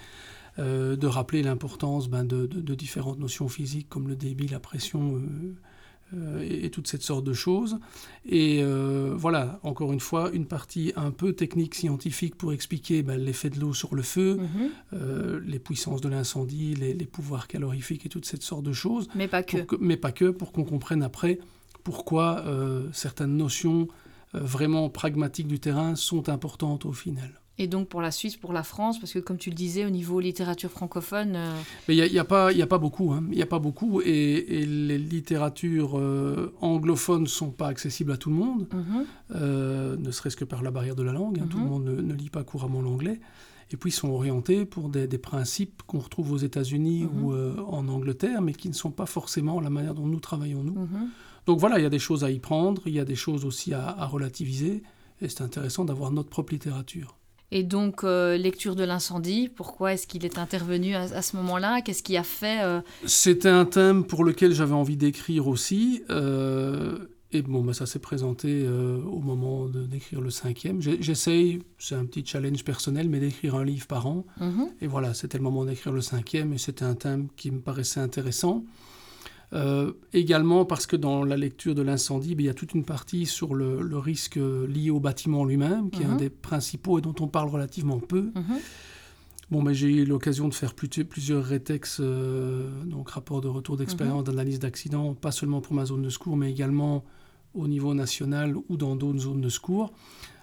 euh, 0.59 0.97
de 0.97 1.07
rappeler 1.07 1.43
l'importance 1.43 2.09
ben, 2.09 2.25
de, 2.25 2.75
différentes 2.75 3.19
notions 3.19 3.49
physiques 3.49 3.89
comme 3.89 4.09
le 4.09 4.17
débit, 4.17 4.49
la 4.49 4.61
pression, 4.61 5.17
euh, 5.17 5.55
euh, 6.15 6.65
et, 6.65 6.71
toutes 6.71 6.89
cette 6.89 7.03
sorte 7.03 7.25
de 7.25 7.33
choses. 7.33 7.79
Et 8.29 8.63
voilà, 9.15 9.59
encore 9.63 9.93
une 9.93 10.01
fois, 10.01 10.31
une 10.33 10.47
partie 10.47 10.93
un 10.97 11.13
peu 11.13 11.33
technique, 11.33 11.75
scientifique 11.75 12.35
pour 12.35 12.53
expliquer 12.53 13.03
ben, 13.03 13.19
l'effet 13.19 13.51
de 13.51 13.61
l'eau 13.61 13.73
sur 13.73 13.95
le 13.95 14.03
feu, 14.03 14.39
mhm. 14.93 15.39
les 15.47 15.59
puissances 15.59 16.01
de 16.01 16.09
l'incendie, 16.09 16.75
les, 16.75 17.07
pouvoirs 17.07 17.49
calorifiques 17.49 18.05
et 18.05 18.09
toutes 18.09 18.27
cette 18.27 18.43
sorte 18.43 18.65
de 18.65 18.73
choses. 18.73 19.09
Mais 19.15 19.29
pas 19.29 19.43
que. 19.43 19.59
mais 19.81 19.97
pas 19.97 20.13
que, 20.13 20.27
pour 20.27 20.53
qu'on 20.53 20.65
comprenne 20.65 21.03
après 21.03 21.39
pourquoi 21.85 22.45
certaines 22.93 23.37
notions 23.37 23.89
vraiment 24.33 24.89
pragmatiques 24.89 25.49
du 25.49 25.61
terrain 25.61 25.95
sont 25.97 26.29
importantes 26.29 26.85
au 26.87 26.93
final. 26.93 27.41
Et 27.59 27.67
donc 27.67 27.89
pour 27.89 28.01
la 28.01 28.13
Suisse, 28.13 28.37
pour 28.37 28.53
la 28.53 28.63
France, 28.63 29.01
parce 29.01 29.13
que 29.13 29.19
comme 29.19 29.37
tu 29.37 29.51
le 29.51 29.57
disais, 29.57 29.85
au 29.85 29.91
niveau 29.91 30.21
littérature 30.21 30.71
francophone... 30.71 31.35
Euh, 31.35 31.53
Mais 31.89 31.97
il 31.97 32.13
n'y 32.13 32.19
a, 32.19 32.23
a, 32.23 32.25
pas, 32.25 32.51
a 32.51 32.67
pas 32.67 32.79
beaucoup, 32.79 33.15
il 33.31 33.37
n'y 33.37 33.43
a 33.43 33.47
pas 33.47 33.59
beaucoup, 33.59 33.99
hein. 33.99 34.03
et, 34.07 34.65
les 34.65 34.99
littératures 34.99 35.99
euh, 35.99 36.55
anglophones 36.61 37.23
ne 37.23 37.27
sont 37.27 37.51
pas 37.51 37.67
accessibles 37.67 38.13
à 38.13 38.17
tout 38.17 38.31
le 38.31 38.37
monde, 38.37 38.69
mhm. 38.73 39.05
euh, 39.35 39.97
ne 39.97 40.11
serait-ce 40.13 40.37
que 40.37 40.45
par 40.45 40.63
la 40.63 40.71
barrière 40.71 40.95
de 40.95 41.03
la 41.03 41.13
langue, 41.13 41.41
hein. 41.41 41.49
tout 41.51 41.59
le 41.59 41.65
mhm. 41.65 41.71
monde 41.71 41.85
ne, 41.85 42.15
lit 42.15 42.31
pas 42.31 42.45
couramment 42.45 42.81
l'anglais, 42.81 43.21
et 43.73 43.77
puis 43.77 43.91
ils 43.91 43.95
sont 43.95 44.09
orientés 44.09 44.65
pour 44.65 44.89
des, 44.89 45.09
principes 45.19 45.83
qu'on 45.85 45.99
retrouve 45.99 46.31
aux 46.31 46.39
États-Unis 46.39 47.09
mhm. 47.13 47.25
ou 47.25 47.35
en 47.69 47.89
Angleterre, 47.89 48.41
mais 48.41 48.53
qui 48.53 48.69
ne 48.69 48.75
sont 48.75 48.93
pas 48.93 49.07
forcément 49.07 49.61
la 49.61 49.69
manière 49.69 49.95
dont 49.95 50.07
nous 50.07 50.21
travaillons 50.21 50.63
nous. 50.63 50.89
Donc 51.49 51.61
voilà, 51.61 51.79
il 51.79 51.83
y 51.83 51.87
a 51.87 51.91
des 51.91 51.99
choses 51.99 52.25
à 52.25 52.31
y 52.31 52.41
prendre, 52.41 52.83
il 52.85 52.93
y 52.93 53.01
a 53.01 53.07
des 53.07 53.15
choses 53.15 53.47
aussi 53.47 53.73
à, 53.73 53.89
à 53.89 54.05
relativiser, 54.05 54.83
et 55.23 55.31
c'est 55.31 55.41
intéressant 55.41 55.87
d'avoir 55.87 56.11
notre 56.11 56.29
propre 56.29 56.53
littérature. 56.53 57.17
Et 57.51 57.63
donc, 57.63 58.05
euh, 58.05 58.37
lecture 58.37 58.77
de 58.77 58.85
l'incendie, 58.85 59.49
pourquoi 59.49 59.95
est-ce 59.95 60.07
qu'il 60.07 60.27
est 60.27 60.37
intervenu 60.37 60.95
à, 60.95 61.23
ce 61.23 61.37
moment-là? 61.37 61.81
Qu'est-ce 61.81 62.03
qui 62.03 62.19
a 62.19 62.23
fait 62.23 62.63
euh, 62.63 62.83
C'était 63.07 63.49
un 63.49 63.65
thème 63.65 64.05
pour 64.05 64.25
lequel 64.25 64.53
j'avais 64.53 64.75
envie 64.75 64.99
d'écrire 64.99 65.49
aussi. 65.49 66.03
Euh, 66.11 66.99
et 67.33 67.41
bon, 67.41 67.63
bah, 67.63 67.73
ça 67.73 67.87
s'est 67.87 67.99
présenté 67.99 68.69
au 68.69 69.21
moment 69.21 69.69
d'écrire 69.69 70.21
le 70.21 70.29
cinquième. 70.29 70.83
J'essaye, 70.83 71.63
c'est 71.79 71.95
un 71.95 72.05
petit 72.05 72.27
challenge 72.27 72.63
personnel, 72.63 73.09
mais 73.09 73.21
d'écrire 73.21 73.55
un 73.55 73.65
livre 73.65 73.87
par 73.87 74.07
an. 74.07 74.27
Mhm. 74.39 74.69
Et 74.83 74.87
voilà, 74.87 75.15
c'était 75.15 75.39
le 75.39 75.45
moment 75.45 75.65
d'écrire 75.65 75.95
le 75.95 76.03
cinquième, 76.03 76.53
et 76.53 76.59
c'était 76.59 76.85
un 76.85 76.95
thème 76.95 77.29
qui 77.37 77.51
me 77.51 77.61
paraissait 77.61 78.01
intéressant. 78.01 78.65
Euh, 79.55 79.93
également 80.13 80.67
parce 80.67 80.87
que 80.87 80.97
dans 80.97 81.25
la 81.25 81.37
lecture 81.37 81.75
de 81.75 81.83
l'incendie, 81.83 82.35
ben, 82.35 82.45
il 82.45 82.47
y 82.47 82.51
a 82.51 82.55
toute 82.55 82.75
une 82.75 82.85
partie 82.85 83.25
sur 83.25 83.55
le, 83.55 83.99
risque 83.99 84.39
lié 84.69 84.91
au 84.91 85.01
bâtiment 85.01 85.45
lui-même, 85.45 85.91
qui 85.91 86.03
est 86.03 86.07
un 86.07 86.13
mhm. 86.13 86.19
des 86.19 86.31
principaux 86.31 86.99
et 86.99 87.03
dont 87.03 87.15
on 87.21 87.29
parle 87.29 87.49
relativement 87.49 87.99
peu. 87.99 88.31
Mhm. 88.35 88.59
Bon, 89.51 89.63
ben, 89.63 89.73
j'ai 89.73 89.89
eu 89.89 90.05
l'occasion 90.05 90.49
de 90.49 90.55
faire 90.55 90.75
plusieurs 90.75 91.45
rétex, 91.45 91.99
euh, 92.01 92.69
donc 92.85 93.11
rapport 93.11 93.41
de 93.41 93.49
retour 93.49 93.79
d'expérience, 93.79 94.21
mhm. 94.21 94.27
d'analyse 94.27 94.59
d'accident, 94.59 95.15
pas 95.15 95.33
seulement 95.33 95.61
pour 95.61 95.75
ma 95.75 95.87
zone 95.87 96.03
de 96.03 96.11
secours, 96.11 96.37
mais 96.37 96.51
également 96.51 97.05
au 97.55 97.67
niveau 97.67 97.95
national 97.95 98.55
ou 98.69 98.77
dans 98.77 98.95
d'autres 98.95 99.21
zones 99.21 99.41
de 99.41 99.49
secours, 99.49 99.93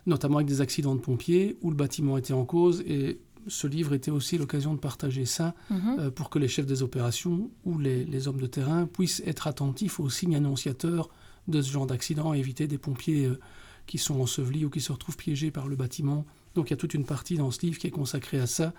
notamment 0.07 0.37
avec 0.37 0.47
des 0.47 0.61
accidents 0.61 0.95
de 0.95 0.99
pompiers 0.99 1.57
où 1.61 1.69
le 1.69 1.75
bâtiment 1.75 2.17
était 2.17 2.33
en 2.33 2.45
cause 2.45 2.81
et 2.87 3.19
ce 3.47 3.67
livre 3.67 3.93
était 3.93 4.11
aussi 4.11 4.37
l'occasion 4.37 4.73
de 4.73 4.79
partager 4.79 5.25
ça 5.25 5.53
mhm. 5.69 5.97
euh, 5.99 6.11
pour 6.11 6.29
que 6.29 6.39
les 6.39 6.47
chefs 6.47 6.65
des 6.65 6.83
opérations 6.83 7.49
ou 7.63 7.77
les, 7.77 8.27
hommes 8.27 8.39
de 8.39 8.47
terrain 8.47 8.85
puissent 8.85 9.21
être 9.25 9.47
attentifs 9.47 9.99
aux 9.99 10.09
signes 10.09 10.35
annonciateurs 10.35 11.09
de 11.47 11.61
ce 11.61 11.71
genre 11.71 11.85
d'accident 11.85 12.33
et 12.33 12.39
éviter 12.39 12.67
des 12.67 12.77
pompiers 12.77 13.25
euh, 13.25 13.39
qui 13.85 13.97
sont 13.97 14.19
ensevelis 14.19 14.65
ou 14.65 14.69
qui 14.69 14.81
se 14.81 14.91
retrouvent 14.91 15.17
piégés 15.17 15.51
par 15.51 15.67
le 15.67 15.75
bâtiment. 15.75 16.25
Donc 16.55 16.69
il 16.69 16.71
y 16.71 16.73
a 16.73 16.77
toute 16.77 16.93
une 16.93 17.05
partie 17.05 17.37
dans 17.37 17.51
ce 17.51 17.61
livre 17.61 17.77
qui 17.77 17.87
est 17.87 17.91
consacrée 17.91 18.39
à 18.39 18.47
ça 18.47 18.73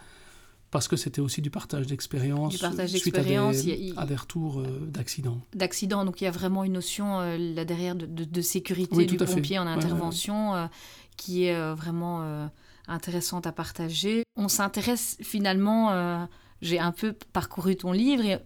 parce 0.73 0.89
que 0.89 0.97
c'était 0.97 1.21
aussi 1.21 1.43
du 1.43 1.51
partage 1.51 1.87
d'expérience 1.87 2.57
suite 2.57 3.17
à 3.17 3.23
des, 3.23 3.95
à 3.97 4.05
des 4.05 4.17
retours 4.17 4.61
euh, 4.61 4.81
d'accidents. 4.89 5.41
D'accidents, 5.55 6.05
donc 6.05 6.21
il 6.21 6.25
y 6.25 6.27
a 6.27 6.33
vraiment 6.33 6.65
une 6.65 6.73
notion 6.73 7.21
là 7.21 7.65
derrière 7.65 7.95
de, 7.95 8.41
sécurité 8.41 9.07
du 9.07 9.17
pompier 9.17 9.61
en 9.61 9.67
intervention 9.67 10.69
qui 11.17 11.45
est 11.45 11.75
vraiment 11.75 12.49
intéressante 12.89 13.47
à 13.47 13.53
partager. 13.53 14.23
On 14.37 14.49
s'intéresse 14.49 15.17
finalement, 15.21 15.93
euh, 15.93 16.25
j'ai 16.63 16.79
un 16.79 16.93
peu 16.93 17.15
parcouru 17.33 17.77
ton 17.77 17.93
livre, 17.93 18.41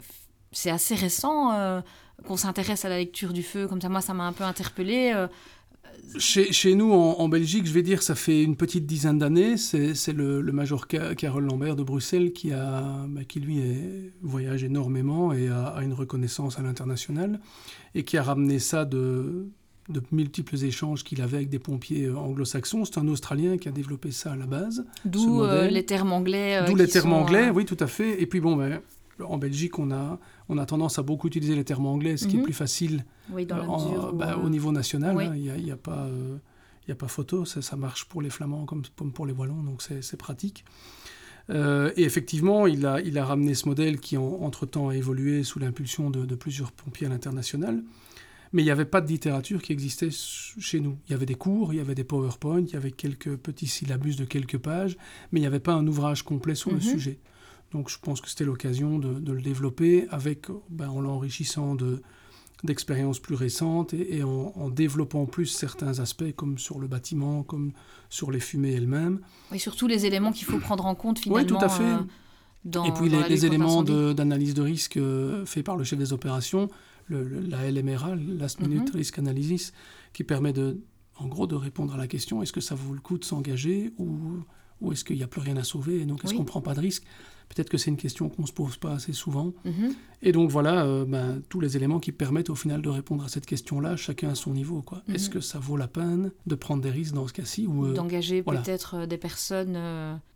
c'est 0.51 0.69
assez 0.69 0.95
récent 0.95 1.51
euh, 1.53 1.81
qu'on 2.27 2.37
s'intéresse 2.37 2.85
à 2.85 2.89
la 2.89 2.97
lecture 2.97 3.33
du 3.33 3.43
feu, 3.43 3.67
comme 3.67 3.81
ça 3.81 3.89
moi 3.89 4.01
ça 4.01 4.13
m'a 4.13 4.25
un 4.25 4.33
peu 4.33 4.43
interpellé. 4.43 5.11
Euh. 5.15 5.27
Chez, 6.17 6.73
nous, 6.73 6.91
en, 6.91 7.29
Belgique, 7.29 7.65
je 7.65 7.71
vais 7.71 7.83
dire, 7.83 8.01
ça 8.01 8.15
fait 8.15 8.43
une 8.43 8.57
petite 8.57 8.85
dizaine 8.85 9.19
d'années. 9.19 9.55
C'est 9.55 10.13
le, 10.13 10.41
major 10.51 10.87
Carole 10.87 11.45
Lambert 11.45 11.75
de 11.75 11.83
Bruxelles 11.83 12.33
qui, 12.33 12.51
a, 12.51 13.05
bah, 13.07 13.23
qui 13.23 13.39
lui, 13.39 14.11
voyage 14.21 14.63
énormément 14.63 15.31
et 15.31 15.47
a, 15.47 15.67
a 15.67 15.83
une 15.83 15.93
reconnaissance 15.93 16.59
à 16.59 16.63
l'international 16.63 17.39
et 17.93 18.03
qui 18.03 18.17
a 18.17 18.23
ramené 18.23 18.59
ça 18.59 18.83
de, 18.83 19.51
de 19.91 20.01
multiples 20.11 20.63
échanges 20.63 21.03
qu'il 21.03 21.21
avait 21.21 21.37
avec 21.37 21.49
des 21.49 21.59
pompiers 21.59 22.05
euh, 22.05 22.17
anglo-saxons. 22.17 22.85
C'est 22.85 22.97
un 22.97 23.07
Australien 23.07 23.57
qui 23.57 23.67
a 23.67 23.71
développé 23.71 24.11
ça 24.11 24.31
à 24.31 24.35
la 24.35 24.45
base. 24.45 24.85
D'où 25.05 25.43
euh, 25.43 25.67
les 25.67 25.85
termes 25.85 26.11
anglais. 26.11 26.57
Euh, 26.57 26.65
D'où 26.65 26.75
les 26.75 26.87
termes 26.87 27.13
anglais, 27.13 27.49
oui, 27.49 27.65
tout 27.65 27.77
à 27.79 27.87
fait. 27.87 28.21
Et 28.21 28.25
puis 28.25 28.39
bon, 28.39 28.55
ben, 28.55 28.81
en 29.23 29.37
Belgique, 29.37 29.79
on 29.79 29.91
a, 29.91 30.19
on 30.49 30.57
a 30.57 30.65
tendance 30.65 30.99
à 30.99 31.03
beaucoup 31.03 31.27
utiliser 31.27 31.55
les 31.55 31.63
termes 31.63 31.85
anglais, 31.85 32.17
ce 32.17 32.27
qui 32.27 32.35
est 32.35 32.39
mhm. 32.39 32.45
plus 32.45 32.53
facile 32.53 33.05
bah, 33.29 34.37
au 34.43 34.49
niveau 34.49 34.71
national. 34.71 35.17
Hein. 35.19 35.33
Il 35.35 35.63
n'y 35.63 35.71
a, 35.71 35.73
a, 35.75 35.77
pas... 35.77 36.07
il 36.87 36.91
a 36.91 36.95
pas 36.95 37.07
photo, 37.07 37.45
ça, 37.45 37.61
ça, 37.61 37.75
marche 37.75 38.05
pour 38.05 38.21
les 38.21 38.29
Flamands 38.29 38.65
comme, 38.65 38.83
pour 39.13 39.25
les 39.25 39.33
Wallons, 39.33 39.63
donc 39.63 39.81
c'est 39.81 40.17
pratique. 40.17 40.65
et 41.49 42.03
effectivement, 42.03 42.65
il 42.65 42.85
a, 42.85 42.99
il 43.01 43.17
a 43.17 43.25
ramené 43.25 43.53
ce 43.53 43.67
modèle 43.67 43.99
qui, 43.99 44.17
entre-temps, 44.17 44.89
a 44.89 44.95
évolué 44.95 45.43
sous 45.43 45.59
l'impulsion 45.59 46.09
de, 46.09 46.25
de, 46.25 46.35
plusieurs 46.35 46.71
pompiers 46.71 47.07
à 47.07 47.09
l'international. 47.09 47.83
Mais 48.53 48.61
il 48.61 48.65
n'y 48.65 48.71
avait 48.71 48.85
pas 48.85 49.01
de 49.01 49.07
littérature 49.07 49.61
qui 49.61 49.71
existait 49.71 50.09
chez 50.11 50.79
nous. 50.79 50.97
Il 51.07 51.11
y 51.11 51.15
avait 51.15 51.25
des 51.25 51.35
cours, 51.35 51.73
il 51.73 51.77
y 51.77 51.79
avait 51.79 51.95
des 51.95 52.03
PowerPoint, 52.03 52.61
il 52.61 52.71
y 52.71 52.75
avait 52.75 52.91
quelques 52.91 53.37
petits 53.37 53.67
syllabus 53.67 54.15
de 54.15 54.25
quelques 54.25 54.57
pages, 54.57 54.97
mais 55.31 55.39
il 55.39 55.43
n'y 55.43 55.47
avait 55.47 55.59
pas 55.59 55.73
un 55.73 55.87
ouvrage 55.87 56.23
complet 56.23 56.55
sur 56.55 56.71
le 56.71 56.77
mhm. 56.77 56.81
sujet. 56.81 57.19
Donc 57.71 57.89
je 57.89 57.97
pense 57.99 58.19
que 58.19 58.29
c'était 58.29 58.43
l'occasion 58.43 58.99
de, 58.99 59.31
le 59.31 59.41
développer 59.41 60.05
avec, 60.09 60.47
ben, 60.69 60.89
en 60.89 60.99
l'enrichissant 60.99 61.75
de, 61.75 62.01
d'expériences 62.63 63.19
plus 63.19 63.35
récentes 63.35 63.93
et, 63.93 64.23
en, 64.23 64.69
développant 64.69 65.25
plus 65.25 65.47
certains 65.47 65.99
aspects 65.99 66.33
comme 66.35 66.57
sur 66.57 66.79
le 66.79 66.87
bâtiment, 66.87 67.43
comme 67.43 67.71
sur 68.09 68.31
les 68.31 68.39
fumées 68.39 68.73
elles-mêmes. 68.73 69.19
Et 69.53 69.59
surtout 69.59 69.87
les 69.87 70.05
éléments 70.05 70.31
qu'il 70.31 70.45
faut 70.45 70.59
prendre 70.59 70.85
en 70.85 70.95
compte 70.95 71.19
finalement. 71.19 71.41
Oui, 71.41 71.47
tout 71.47 71.63
à 71.63 71.69
fait. 71.69 71.83
Euh, 71.83 71.99
dans, 72.63 72.85
et 72.85 72.91
puis 72.91 73.09
les, 73.09 73.45
éléments 73.45 73.81
d'analyse 73.81 74.53
de, 74.53 74.61
risque 74.61 74.97
euh, 74.97 75.45
faits 75.45 75.65
par 75.65 75.77
le 75.77 75.83
chef 75.83 75.97
des 75.97 76.13
opérations, 76.13 76.69
la 77.17 77.69
LMRA, 77.69 78.15
Last 78.15 78.59
Minute 78.59 78.89
mhm. 78.89 78.95
Risk 78.95 79.19
Analysis, 79.19 79.73
qui 80.13 80.23
permet 80.23 80.53
de, 80.53 80.81
en 81.17 81.27
gros 81.27 81.47
de 81.47 81.55
répondre 81.55 81.93
à 81.93 81.97
la 81.97 82.07
question 82.07 82.41
est-ce 82.41 82.53
que 82.53 82.61
ça 82.61 82.75
vaut 82.75 82.93
le 82.93 83.01
coup 83.01 83.17
de 83.17 83.25
s'engager 83.25 83.93
ou, 83.97 84.43
ou 84.81 84.91
est-ce 84.91 85.03
qu'il 85.03 85.17
n'y 85.17 85.23
a 85.23 85.27
plus 85.27 85.41
rien 85.41 85.57
à 85.57 85.63
sauver 85.63 86.01
et 86.01 86.05
donc 86.05 86.23
est-ce 86.23 86.33
qu'on 86.33 86.41
ne 86.41 86.45
prend 86.45 86.61
pas 86.61 86.73
de 86.73 86.81
risque? 86.81 87.03
Peut-être 87.53 87.69
que 87.69 87.77
c'est 87.77 87.91
une 87.91 87.97
question 87.97 88.29
qu'on 88.29 88.43
ne 88.43 88.47
se 88.47 88.53
pose 88.53 88.77
pas 88.77 88.93
assez 88.93 89.13
souvent. 89.13 89.53
Mhm. 89.65 89.93
Et 90.23 90.31
donc 90.31 90.51
voilà, 90.51 90.85
euh, 90.85 91.03
ben, 91.05 91.41
tous 91.49 91.59
les 91.59 91.77
éléments 91.77 91.99
qui 91.99 92.11
permettent 92.11 92.51
au 92.51 92.55
final 92.55 92.81
de 92.81 92.89
répondre 92.89 93.23
à 93.23 93.27
cette 93.27 93.45
question-là, 93.45 93.95
chacun 93.95 94.29
à 94.29 94.35
son 94.35 94.51
niveau. 94.51 94.81
quoi. 94.81 95.01
Est-ce 95.11 95.27
mhm. 95.27 95.33
que 95.33 95.39
ça 95.41 95.59
vaut 95.59 95.77
la 95.77 95.87
peine 95.87 96.31
de 96.45 96.55
prendre 96.55 96.81
des 96.81 96.91
risques 96.91 97.15
dans 97.15 97.27
ce 97.27 97.33
cas-ci 97.33 97.65
ou 97.67 97.87
euh, 97.87 97.93
D'engager 97.93 98.43
peut-être 98.43 98.95
euh, 98.97 99.05
des 99.05 99.17
personnes, 99.17 99.77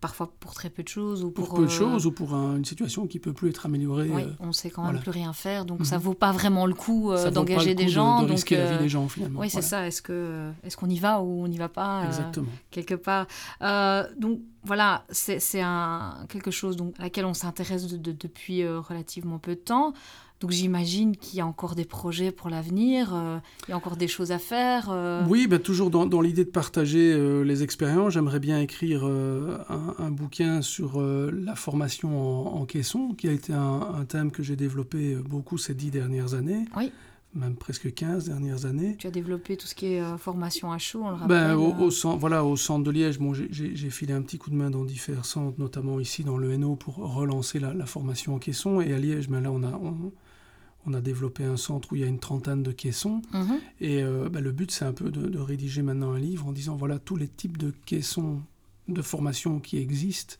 parfois 0.00 0.32
pour 0.40 0.54
très 0.54 0.70
peu 0.70 0.82
de 0.82 0.88
choses 0.88 1.22
ou 1.22 1.30
pour... 1.30 1.54
peu 1.54 1.64
de 1.64 1.70
choses 1.70 2.06
ou 2.06 2.12
pour 2.12 2.34
une 2.34 2.64
situation 2.64 3.06
qui 3.06 3.18
peut 3.18 3.32
plus 3.32 3.48
être 3.48 3.64
améliorée. 3.66 4.10
Oui, 4.10 4.24
on 4.40 4.52
sait 4.52 4.70
quand 4.70 4.84
même 4.84 5.00
plus 5.00 5.10
rien 5.10 5.32
faire, 5.32 5.64
donc 5.64 5.86
ça 5.86 5.98
mhm. 5.98 6.04
vaut 6.04 6.14
pas 6.14 6.32
vraiment 6.32 6.66
le 6.66 6.74
coup 6.74 7.12
d'engager 7.32 7.74
des 7.74 7.88
gens. 7.88 8.22
De, 8.22 8.26
de 8.26 8.32
risquer 8.32 8.56
la 8.56 8.72
vie 8.72 8.82
des 8.82 8.88
gens 8.88 9.08
finalement. 9.08 9.40
Oui, 9.40 9.50
c'est 9.50 9.62
ça. 9.62 9.86
Est-ce 9.86 10.02
que 10.02 10.50
est-ce 10.64 10.76
qu'on 10.76 10.90
y 10.90 10.98
va 10.98 11.20
ou 11.22 11.44
on 11.44 11.48
n'y 11.48 11.58
va 11.58 11.68
pas 11.68 12.04
Exactement. 12.06 12.48
Quelque 12.70 12.94
part? 12.94 13.26
donc 14.18 14.40
voilà, 14.66 15.04
c'est 15.10 15.38
quelque 16.28 16.50
chose 16.50 16.76
donc, 16.76 16.94
à 16.98 17.05
laquelle 17.06 17.24
on 17.24 17.34
s'intéresse 17.34 17.86
depuis 17.86 18.62
euh, 18.62 18.80
relativement 18.80 19.38
peu 19.38 19.54
de 19.54 19.60
temps. 19.60 19.94
Donc 20.40 20.50
j'imagine 20.50 21.16
qu'il 21.16 21.38
y 21.38 21.40
a 21.40 21.46
encore 21.46 21.76
des 21.76 21.84
projets 21.84 22.32
pour 22.32 22.50
l'avenir, 22.50 23.14
euh, 23.14 23.38
il 23.66 23.70
y 23.70 23.74
a 23.74 23.76
encore 23.76 23.96
des 23.96 24.08
choses 24.08 24.32
à 24.32 24.38
faire. 24.38 24.88
Euh. 24.90 25.22
Oui, 25.28 25.46
ben, 25.46 25.60
toujours 25.60 25.88
dans, 25.88 26.20
l'idée 26.20 26.44
de 26.44 26.50
partager 26.50 27.16
les 27.44 27.62
expériences, 27.62 28.12
j'aimerais 28.14 28.40
bien 28.40 28.60
écrire 28.60 29.04
un, 29.04 30.10
bouquin 30.10 30.60
sur 30.62 31.00
la 31.00 31.54
formation 31.54 32.60
en, 32.60 32.66
caisson, 32.66 33.14
qui 33.14 33.28
a 33.28 33.32
été 33.32 33.54
un, 33.54 33.80
un 33.98 34.04
thème 34.04 34.30
que 34.30 34.42
j'ai 34.42 34.56
développé 34.56 35.14
beaucoup 35.14 35.56
ces 35.56 35.74
dix 35.74 35.90
dernières 35.90 36.34
années. 36.34 36.66
Oui 36.76 36.92
même 37.36 37.56
presque 37.56 37.92
15 37.92 38.26
dernières 38.26 38.64
années. 38.64 38.96
Tu 38.98 39.06
as 39.06 39.10
développé 39.10 39.56
tout 39.56 39.66
ce 39.66 39.74
qui 39.74 39.94
est 39.94 40.00
euh, 40.00 40.16
formation 40.16 40.72
à 40.72 40.78
chaud, 40.78 41.02
on 41.04 41.10
le 41.10 41.16
ben, 41.16 41.20
rappelle 41.20 41.56
ben, 41.56 41.84
au, 41.84 41.90
centre, 41.90 42.18
voilà, 42.18 42.44
au 42.44 42.56
centre 42.56 42.84
de 42.84 42.90
Liège, 42.90 43.18
bon, 43.18 43.34
j'ai 43.34 43.90
filé 43.90 44.14
un 44.14 44.22
petit 44.22 44.38
coup 44.38 44.50
de 44.50 44.56
main 44.56 44.70
dans 44.70 44.84
différents 44.84 45.22
centres, 45.22 45.58
notamment 45.58 46.00
ici 46.00 46.24
dans 46.24 46.38
le 46.38 46.56
NO, 46.56 46.76
pour 46.76 46.96
relancer 46.96 47.60
la, 47.60 47.86
formation 47.86 48.34
en 48.34 48.38
caisson. 48.38 48.80
Et 48.80 48.92
à 48.92 48.98
Liège, 48.98 49.28
ben, 49.28 49.40
là, 49.40 49.52
on 49.52 49.62
a, 49.62 49.80
on, 50.86 50.94
a 50.94 51.00
développé 51.00 51.44
un 51.44 51.56
centre 51.56 51.92
où 51.92 51.96
il 51.96 52.00
y 52.00 52.04
a 52.04 52.08
une 52.08 52.18
trentaine 52.18 52.62
de 52.62 52.72
caissons. 52.72 53.22
Mhm. 53.32 53.58
Et 53.80 54.02
euh, 54.02 54.28
ben, 54.28 54.42
le 54.42 54.52
but, 54.52 54.70
c'est 54.70 54.84
un 54.84 54.92
peu 54.92 55.10
de, 55.10 55.28
de, 55.28 55.38
rédiger 55.38 55.82
maintenant 55.82 56.12
un 56.12 56.18
livre 56.18 56.46
en 56.46 56.52
disant, 56.52 56.76
voilà, 56.76 56.98
tous 56.98 57.16
les 57.16 57.28
types 57.28 57.58
de 57.58 57.72
caissons 57.84 58.40
de 58.88 59.02
formation 59.02 59.60
qui 59.60 59.78
existent 59.78 60.36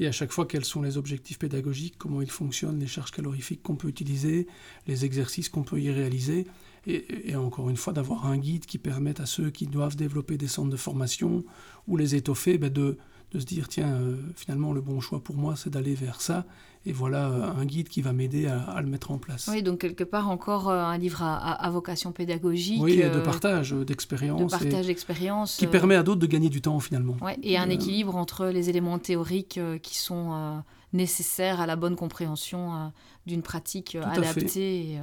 et 0.00 0.06
à 0.06 0.12
chaque 0.12 0.32
fois 0.32 0.46
quels 0.46 0.64
sont 0.64 0.82
les 0.82 0.96
objectifs 0.96 1.38
pédagogiques, 1.38 1.96
comment 1.98 2.22
ils 2.22 2.30
fonctionnent, 2.30 2.80
les 2.80 2.86
charges 2.86 3.12
calorifiques 3.12 3.62
qu'on 3.62 3.76
peut 3.76 3.88
utiliser, 3.88 4.46
les 4.86 5.04
exercices 5.04 5.48
qu'on 5.48 5.62
peut 5.62 5.78
y 5.78 5.90
réaliser, 5.90 6.46
et, 6.86 7.36
encore 7.36 7.68
une 7.68 7.76
fois 7.76 7.92
d'avoir 7.92 8.26
un 8.26 8.38
guide 8.38 8.64
qui 8.64 8.78
permette 8.78 9.20
à 9.20 9.26
ceux 9.26 9.50
qui 9.50 9.66
doivent 9.66 9.96
développer 9.96 10.38
des 10.38 10.48
centres 10.48 10.70
de 10.70 10.78
formation 10.78 11.44
ou 11.86 11.98
les 11.98 12.14
étoffer 12.14 12.56
ben 12.56 12.72
de, 12.72 12.96
de, 13.32 13.38
se 13.38 13.44
dire 13.44 13.68
tiens 13.68 13.92
euh, 13.92 14.16
finalement 14.34 14.72
le 14.72 14.80
bon 14.80 15.00
choix 15.00 15.22
pour 15.22 15.36
moi 15.36 15.54
c'est 15.56 15.70
d'aller 15.70 15.94
vers 15.94 16.20
ça 16.20 16.44
et 16.86 16.92
voilà 16.92 17.28
euh, 17.28 17.60
un 17.60 17.64
guide 17.64 17.88
qui 17.88 18.00
va 18.02 18.12
m'aider 18.12 18.46
à, 18.46 18.80
le 18.80 18.88
mettre 18.88 19.10
en 19.10 19.18
place. 19.18 19.48
Oui, 19.52 19.62
donc 19.62 19.80
quelque 19.80 20.04
part 20.04 20.30
encore 20.30 20.70
euh, 20.70 20.82
un 20.82 20.96
livre 20.96 21.22
à, 21.22 21.70
vocation 21.70 22.10
pédagogique. 22.10 22.82
Oui, 22.82 22.96
de 22.96 23.20
partage 23.20 23.72
d'expérience. 23.72 24.40
De 24.40 24.58
partage 24.58 24.86
d'expérience. 24.86 25.56
Qui 25.56 25.66
permet 25.66 25.94
à 25.94 26.02
d'autres 26.02 26.20
de 26.20 26.26
gagner 26.26 26.48
du 26.48 26.62
temps 26.62 26.80
finalement. 26.80 27.16
Ouais, 27.20 27.38
et 27.42 27.58
un 27.58 27.68
équilibre 27.68 28.16
entre 28.16 28.46
les 28.46 28.70
éléments 28.70 28.98
théoriques 28.98 29.60
qui 29.82 29.98
sont 29.98 30.62
nécessaires 30.94 31.60
à 31.60 31.66
la 31.66 31.76
bonne 31.76 31.96
compréhension 31.96 32.92
d'une 33.26 33.42
pratique 33.42 33.96
adaptée, 33.96 34.92
et, 34.92 35.00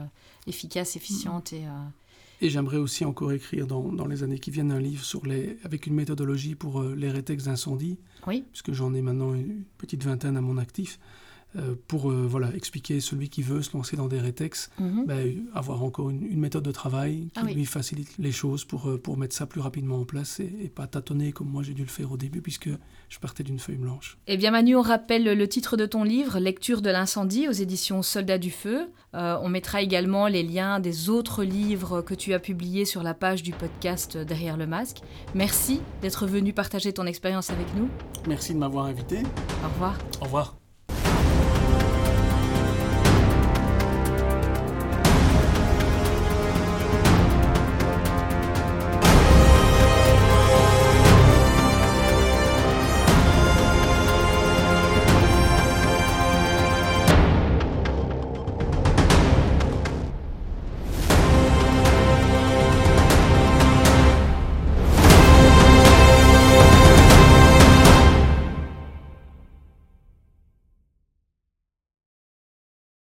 efficace, 0.47 0.95
efficiente 0.95 1.53
et 1.53 1.61
et 2.41 2.49
j'aimerais 2.49 2.77
aussi 2.77 3.05
encore 3.05 3.31
écrire 3.31 3.65
dans, 3.67 3.91
dans, 3.91 4.05
les 4.05 4.23
années 4.23 4.39
qui 4.39 4.51
viennent 4.51 4.71
un 4.71 4.79
livre 4.79 5.03
sur 5.03 5.25
les, 5.25 5.57
avec 5.63 5.87
une 5.87 5.95
méthodologie 5.95 6.55
pour 6.55 6.81
euh, 6.81 6.95
les 6.95 7.09
rétextes 7.09 7.47
d'incendie, 7.47 7.97
oui. 8.27 8.45
puisque 8.51 8.73
j'en 8.73 8.93
ai 8.93 9.01
maintenant 9.01 9.33
une 9.33 9.63
petite 9.77 10.03
vingtaine 10.03 10.37
à 10.37 10.41
mon 10.41 10.57
actif. 10.57 10.99
Euh, 11.57 11.75
pour 11.87 12.11
euh, 12.11 12.27
voilà, 12.27 12.53
expliquer 12.55 12.99
celui 12.99 13.29
qui 13.29 13.41
veut 13.41 13.61
se 13.61 13.75
lancer 13.75 13.97
dans 13.97 14.07
des 14.07 14.19
rétex, 14.19 14.69
mhm. 14.79 15.05
ben, 15.05 15.35
avoir 15.55 15.83
encore 15.83 16.09
une, 16.09 16.37
méthode 16.37 16.63
de 16.63 16.71
travail 16.71 17.29
qui 17.33 17.39
ah 17.39 17.51
lui 17.51 17.65
facilite 17.65 18.09
les 18.19 18.31
choses 18.31 18.63
pour, 18.63 18.89
euh, 18.89 18.97
pour 18.97 19.17
mettre 19.17 19.35
ça 19.35 19.47
plus 19.47 19.59
rapidement 19.59 19.99
en 19.99 20.05
place 20.05 20.39
et, 20.39 20.71
pas 20.73 20.85
tâtonner 20.85 21.31
comme 21.31 21.49
moi 21.49 21.63
j'ai 21.63 21.73
dû 21.73 21.81
le 21.81 21.87
faire 21.87 22.11
au 22.11 22.17
début 22.17 22.41
puisque 22.41 22.69
je 23.09 23.19
partais 23.19 23.43
d'une 23.43 23.57
feuille 23.57 23.77
blanche. 23.77 24.19
Eh 24.27 24.37
bien 24.37 24.51
Manu, 24.51 24.75
on 24.75 24.81
rappelle 24.81 25.23
le 25.23 25.47
titre 25.47 25.77
de 25.77 25.85
ton 25.87 26.03
livre, 26.03 26.39
Lecture 26.39 26.81
de 26.81 26.91
l'incendie 26.91 27.47
aux 27.47 27.53
éditions 27.53 28.03
Soldats 28.03 28.37
du 28.37 28.51
Feu. 28.51 28.89
on 29.13 29.49
mettra 29.49 29.81
également 29.81 30.27
les 30.27 30.43
liens 30.43 30.79
des 30.79 31.09
autres 31.09 31.43
livres 31.43 32.01
que 32.01 32.13
tu 32.13 32.33
as 32.33 32.39
publiés 32.39 32.85
sur 32.85 33.01
la 33.01 33.13
page 33.13 33.41
du 33.41 33.53
podcast 33.53 34.17
Derrière 34.17 34.57
le 34.57 34.67
masque. 34.67 34.97
Merci 35.33 35.81
d'être 36.01 36.27
venu 36.27 36.53
partager 36.53 36.93
ton 36.93 37.05
expérience 37.05 37.49
avec 37.49 37.67
nous. 37.75 37.89
Merci 38.27 38.53
de 38.53 38.59
m'avoir 38.59 38.85
invité. 38.85 39.19
Au 39.63 39.69
revoir. 39.69 39.97
Au 40.21 40.25
revoir. 40.25 40.66